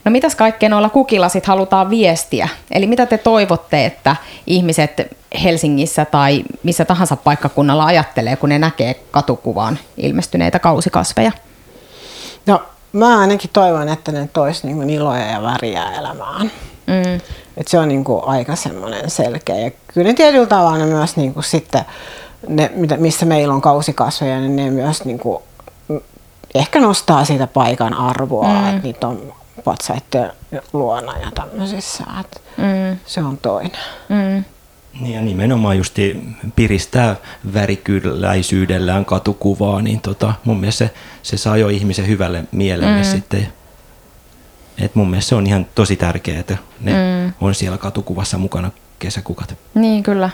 No 0.05 0.11
mitäs 0.11 0.35
kaikkea 0.35 0.69
noilla 0.69 0.89
kukilla 0.89 1.29
sit 1.29 1.45
halutaan 1.45 1.89
viestiä? 1.89 2.49
Eli 2.71 2.87
mitä 2.87 3.05
te 3.05 3.17
toivotte, 3.17 3.85
että 3.85 4.15
ihmiset 4.47 5.17
Helsingissä 5.43 6.05
tai 6.05 6.43
missä 6.63 6.85
tahansa 6.85 7.15
paikkakunnalla 7.15 7.85
ajattelee, 7.85 8.35
kun 8.35 8.49
ne 8.49 8.59
näkee 8.59 8.95
katukuvaan 9.11 9.79
ilmestyneitä 9.97 10.59
kausikasveja? 10.59 11.31
No 12.47 12.61
mä 12.93 13.19
ainakin 13.19 13.49
toivon, 13.53 13.89
että 13.89 14.11
ne 14.11 14.29
tois 14.33 14.63
niinku 14.63 14.81
iloja 14.81 15.25
ja 15.25 15.41
väriä 15.41 15.91
elämään. 15.91 16.51
Mm. 16.87 17.21
Et 17.57 17.67
se 17.67 17.79
on 17.79 17.87
niinku 17.87 18.21
aika 18.25 18.55
semmoinen 18.55 19.09
selkeä. 19.09 19.55
Ja 19.55 19.71
kyllä 19.87 20.07
ne 20.07 20.13
tietyllä 20.13 20.45
tavalla 20.45 20.77
ne 20.77 20.85
myös 20.85 21.17
niinku 21.17 21.41
sitten, 21.41 21.85
ne, 22.47 22.71
missä 22.97 23.25
meillä 23.25 23.53
on 23.53 23.61
kausikasveja, 23.61 24.39
niin 24.39 24.55
ne 24.55 24.69
myös 24.69 25.05
niinku, 25.05 25.43
ehkä 26.55 26.79
nostaa 26.79 27.25
siitä 27.25 27.47
paikan 27.47 27.93
arvoa, 27.93 28.47
mm. 28.47 28.69
että 28.69 28.81
niitä 28.83 29.07
on 29.07 29.33
patsaiden 29.63 30.31
luona 30.73 31.17
ja 31.17 31.31
tämmöisissä. 31.35 32.03
mm. 32.57 32.99
Se 33.05 33.23
on 33.23 33.37
toinen. 33.37 33.81
Mm. 34.09 34.43
Niin 34.99 35.15
ja 35.15 35.21
nimenomaan 35.21 35.77
just 35.77 35.95
piristää 36.55 37.15
värikylläisyydellään 37.53 39.05
katukuvaa, 39.05 39.81
niin 39.81 40.01
tota, 40.01 40.33
mun 40.43 40.59
mielestä 40.59 40.85
se, 40.85 40.93
se 41.23 41.37
saa 41.37 41.57
jo 41.57 41.69
ihmisen 41.69 42.07
hyvälle 42.07 42.43
mielelle 42.51 42.97
mm. 42.97 43.03
sitten. 43.03 43.47
Et 44.81 44.95
mun 44.95 45.09
mielestä 45.09 45.29
se 45.29 45.35
on 45.35 45.47
ihan 45.47 45.67
tosi 45.75 45.95
tärkeää, 45.95 46.39
että 46.39 46.57
ne 46.81 46.91
mm. 46.91 47.33
on 47.41 47.55
siellä 47.55 47.77
katukuvassa 47.77 48.37
mukana 48.37 48.71
kesäkukat. 48.99 49.57
Niin 49.73 50.03
kyllä. 50.03 50.29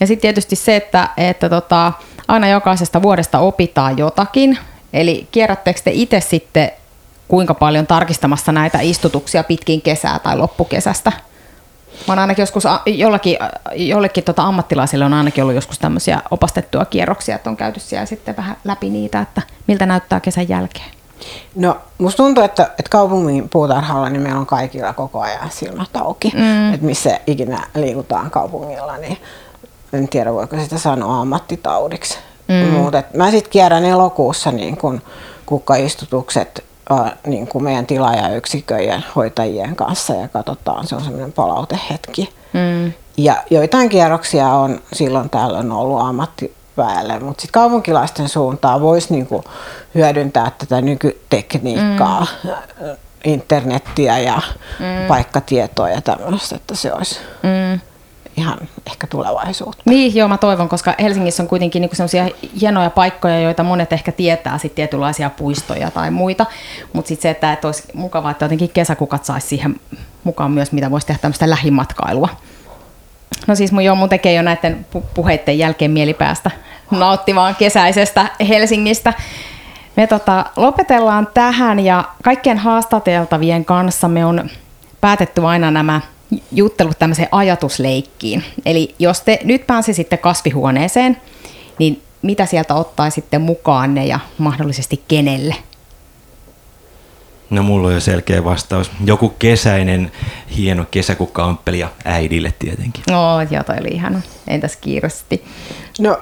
Ja 0.00 0.06
sitten 0.06 0.22
tietysti 0.22 0.56
se, 0.56 0.76
että, 0.76 1.08
että 1.16 1.48
tota, 1.48 1.92
aina 2.28 2.48
jokaisesta 2.48 3.02
vuodesta 3.02 3.38
opitaan 3.38 3.98
jotakin. 3.98 4.58
Eli 4.92 5.28
kierrättekö 5.32 5.80
te 5.84 5.90
itse 5.94 6.20
sitten 6.20 6.70
kuinka 7.28 7.54
paljon 7.54 7.86
tarkistamassa 7.86 8.52
näitä 8.52 8.80
istutuksia 8.80 9.44
pitkin 9.44 9.82
kesää 9.82 10.18
tai 10.18 10.36
loppukesästä? 10.36 11.12
Mä 12.06 12.12
oon 12.12 12.18
ainakin 12.18 12.42
joskus, 12.42 12.64
jollakin, 12.86 13.38
jollekin 13.74 14.24
tota 14.24 14.42
ammattilaisille 14.42 15.04
on 15.04 15.14
ainakin 15.14 15.44
ollut 15.44 15.54
joskus 15.54 15.78
tämmöisiä 15.78 16.22
opastettuja 16.30 16.84
kierroksia, 16.84 17.36
että 17.36 17.50
on 17.50 17.56
käyty 17.56 17.80
siellä 17.80 18.06
sitten 18.06 18.36
vähän 18.36 18.56
läpi 18.64 18.90
niitä, 18.90 19.20
että 19.20 19.42
miltä 19.66 19.86
näyttää 19.86 20.20
kesän 20.20 20.48
jälkeen. 20.48 20.90
No, 21.54 21.76
musta 21.98 22.16
tuntuu, 22.16 22.44
että, 22.44 22.62
että 22.62 22.90
kaupungin 22.90 23.48
puutarhalla 23.48 24.10
niin 24.10 24.22
meillä 24.22 24.40
on 24.40 24.46
kaikilla 24.46 24.92
koko 24.92 25.20
ajan 25.20 25.50
silmät 25.50 25.96
auki. 25.96 26.32
Mm. 26.34 26.74
Että 26.74 26.86
missä 26.86 27.20
ikinä 27.26 27.66
liikutaan 27.74 28.30
kaupungilla, 28.30 28.96
niin 28.96 29.18
en 29.92 30.08
tiedä 30.08 30.32
voiko 30.32 30.56
sitä 30.60 30.78
sanoa 30.78 31.20
ammattitaudiksi. 31.20 32.18
Mm. 32.48 32.54
Mutta 32.54 33.02
mä 33.14 33.30
sitten 33.30 33.50
kierrän 33.50 33.84
elokuussa 33.84 34.52
niin 34.52 34.76
kun 34.76 35.02
kukkaistutukset 35.46 36.64
niin 37.26 37.46
kuin 37.46 37.64
meidän 37.64 37.86
tilaajayksikköjen 37.86 39.04
hoitajien 39.16 39.76
kanssa 39.76 40.14
ja 40.14 40.28
katsotaan, 40.28 40.86
se 40.86 40.94
on 40.94 41.04
semmoinen 41.04 41.32
palautehetki. 41.32 42.34
Mm. 42.52 42.92
Ja 43.16 43.36
joitain 43.50 43.88
kierroksia 43.88 44.48
on 44.48 44.80
silloin 44.92 45.30
tällöin 45.30 45.72
ollut 45.72 46.00
ammattiväelle, 46.00 47.18
mutta 47.18 47.42
sitten 47.42 47.60
kaupunkilaisten 47.60 48.28
suuntaan 48.28 48.80
voisi 48.80 49.14
niin 49.14 49.26
kuin 49.26 49.44
hyödyntää 49.94 50.52
tätä 50.58 50.80
nykytekniikkaa, 50.80 52.26
mm. 52.44 52.50
internettiä 53.24 54.18
ja 54.18 54.42
mm. 54.78 55.06
paikkatietoa 55.08 55.88
ja 55.88 56.00
tämmöistä, 56.00 56.56
että 56.56 56.74
se 56.74 56.92
olisi 56.92 57.20
mm 57.42 57.80
ihan 58.36 58.58
ehkä 58.86 59.06
tulevaisuutta. 59.06 59.82
Niin, 59.84 60.14
joo, 60.14 60.28
mä 60.28 60.38
toivon, 60.38 60.68
koska 60.68 60.94
Helsingissä 61.00 61.42
on 61.42 61.48
kuitenkin 61.48 61.80
niinku 61.80 61.96
sellaisia 61.96 62.28
hienoja 62.60 62.90
paikkoja, 62.90 63.40
joita 63.40 63.62
monet 63.62 63.92
ehkä 63.92 64.12
tietää, 64.12 64.58
sitten 64.58 64.76
tietynlaisia 64.76 65.30
puistoja 65.30 65.90
tai 65.90 66.10
muita, 66.10 66.46
mutta 66.92 67.08
sitten 67.08 67.22
se, 67.22 67.30
että, 67.30 67.52
että 67.52 67.68
olisi 67.68 67.82
mukavaa, 67.94 68.30
että 68.30 68.44
jotenkin 68.44 68.70
kesäkukat 68.70 69.24
saisi 69.24 69.46
siihen 69.46 69.80
mukaan 70.24 70.50
myös, 70.50 70.72
mitä 70.72 70.90
voisi 70.90 71.06
tehdä 71.06 71.18
tämmöistä 71.22 71.50
lähimatkailua. 71.50 72.28
No 73.46 73.54
siis 73.54 73.72
mun, 73.72 73.84
joo, 73.84 73.94
mun 73.94 74.08
tekee 74.08 74.34
jo 74.34 74.42
näiden 74.42 74.86
puheiden 75.14 75.58
jälkeen 75.58 75.90
mielipäästä 75.90 76.50
nauttimaan 76.90 77.56
kesäisestä 77.56 78.26
Helsingistä. 78.48 79.12
Me 79.96 80.06
tota, 80.06 80.44
lopetellaan 80.56 81.28
tähän 81.34 81.80
ja 81.80 82.04
kaikkien 82.22 82.58
haastateltavien 82.58 83.64
kanssa 83.64 84.08
me 84.08 84.24
on 84.24 84.50
päätetty 85.00 85.46
aina 85.46 85.70
nämä 85.70 86.00
juttelut 86.52 86.98
tämmöiseen 86.98 87.28
ajatusleikkiin. 87.32 88.44
Eli 88.66 88.94
jos 88.98 89.20
te 89.20 89.38
nyt 89.44 89.66
pääsisitte 89.66 90.16
kasvihuoneeseen, 90.16 91.16
niin 91.78 92.02
mitä 92.22 92.46
sieltä 92.46 92.74
ottaisitte 92.74 93.38
mukaanne 93.38 94.06
ja 94.06 94.20
mahdollisesti 94.38 95.02
kenelle? 95.08 95.54
No 97.50 97.62
mulla 97.62 97.88
on 97.88 97.94
jo 97.94 98.00
selkeä 98.00 98.44
vastaus. 98.44 98.90
Joku 99.04 99.28
kesäinen 99.28 100.12
hieno 100.56 100.86
kesäkukkaamppeli 100.90 101.78
ja 101.78 101.88
äidille 102.04 102.54
tietenkin. 102.58 103.04
No, 103.10 103.40
joo, 103.50 103.62
toi 103.62 103.76
oli 103.80 103.88
ihana. 103.88 104.20
Entäs 104.48 104.76
kiirosti? 104.76 105.44
No, 105.98 106.18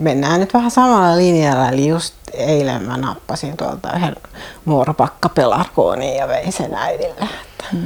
mennään 0.00 0.40
nyt 0.40 0.54
vähän 0.54 0.70
samalla 0.70 1.16
linjalla. 1.16 1.68
Eli 1.68 1.88
just 1.88 2.14
eilen 2.32 2.82
mä 2.82 2.96
nappasin 2.96 3.56
tuolta 3.56 3.96
yhden 3.96 4.16
muoropakkapelarkooniin 4.64 6.16
ja 6.16 6.28
vein 6.28 6.52
sen 6.52 6.74
äidille. 6.74 7.28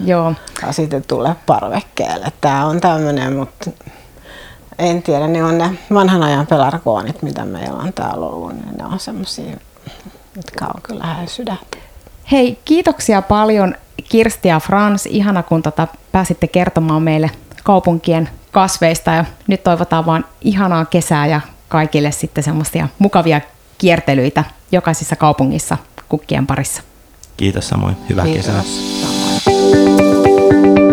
Joo. 0.05 0.35
Ja 0.63 0.73
sitten 0.73 1.05
tulee 1.09 1.37
parvekkeelle. 1.47 2.33
Tämä 2.41 2.67
on 2.67 2.81
tämmöinen, 2.81 3.37
mutta 3.37 3.71
en 4.79 5.03
tiedä, 5.03 5.27
ne 5.27 5.45
on 5.45 5.59
ne 5.59 5.79
vanhan 5.95 6.23
ajan 6.23 6.47
pelarkoonit, 6.47 7.23
mitä 7.23 7.45
meillä 7.45 7.79
on 7.79 7.93
täällä 7.93 8.27
ollut. 8.27 8.53
Niin 8.53 8.79
ne 8.79 8.85
on 8.85 9.01
semmoisia, 9.01 9.57
jotka 10.37 10.67
on 10.67 10.83
kyllä 10.83 11.17
sydäntä. 11.27 11.77
Hei, 12.33 12.59
kiitoksia 12.65 13.23
paljon 13.23 13.75
Kirsti 14.09 14.49
ja 14.49 14.61
Frans. 14.61 15.07
Ihana, 15.07 15.43
kun 15.43 15.63
tota, 15.63 15.89
pääsitte 16.13 16.47
kertomaan 16.47 17.03
meille 17.03 17.31
kaupunkien 17.65 18.29
kasveista. 18.53 19.11
Ja 19.11 19.25
nyt 19.47 19.65
toivotaan 19.65 20.07
vaan 20.07 20.25
ihanaa 20.41 20.85
kesää 20.85 21.27
ja 21.27 21.41
kaikille 21.69 22.13
sitten 22.13 22.45
semmoisia 22.45 22.89
mukavia 22.99 23.41
kiertelyitä 23.79 24.45
jokaisessa 24.73 25.17
kaupungissa 25.17 25.77
kukkien 26.09 26.47
parissa. 26.47 26.83
Kiitos 27.37 27.69
samoin. 27.69 27.97
Hyvää 28.09 28.25
Kiitos. 28.25 28.47
kesää. 28.47 28.63
Samoin. 29.43 30.86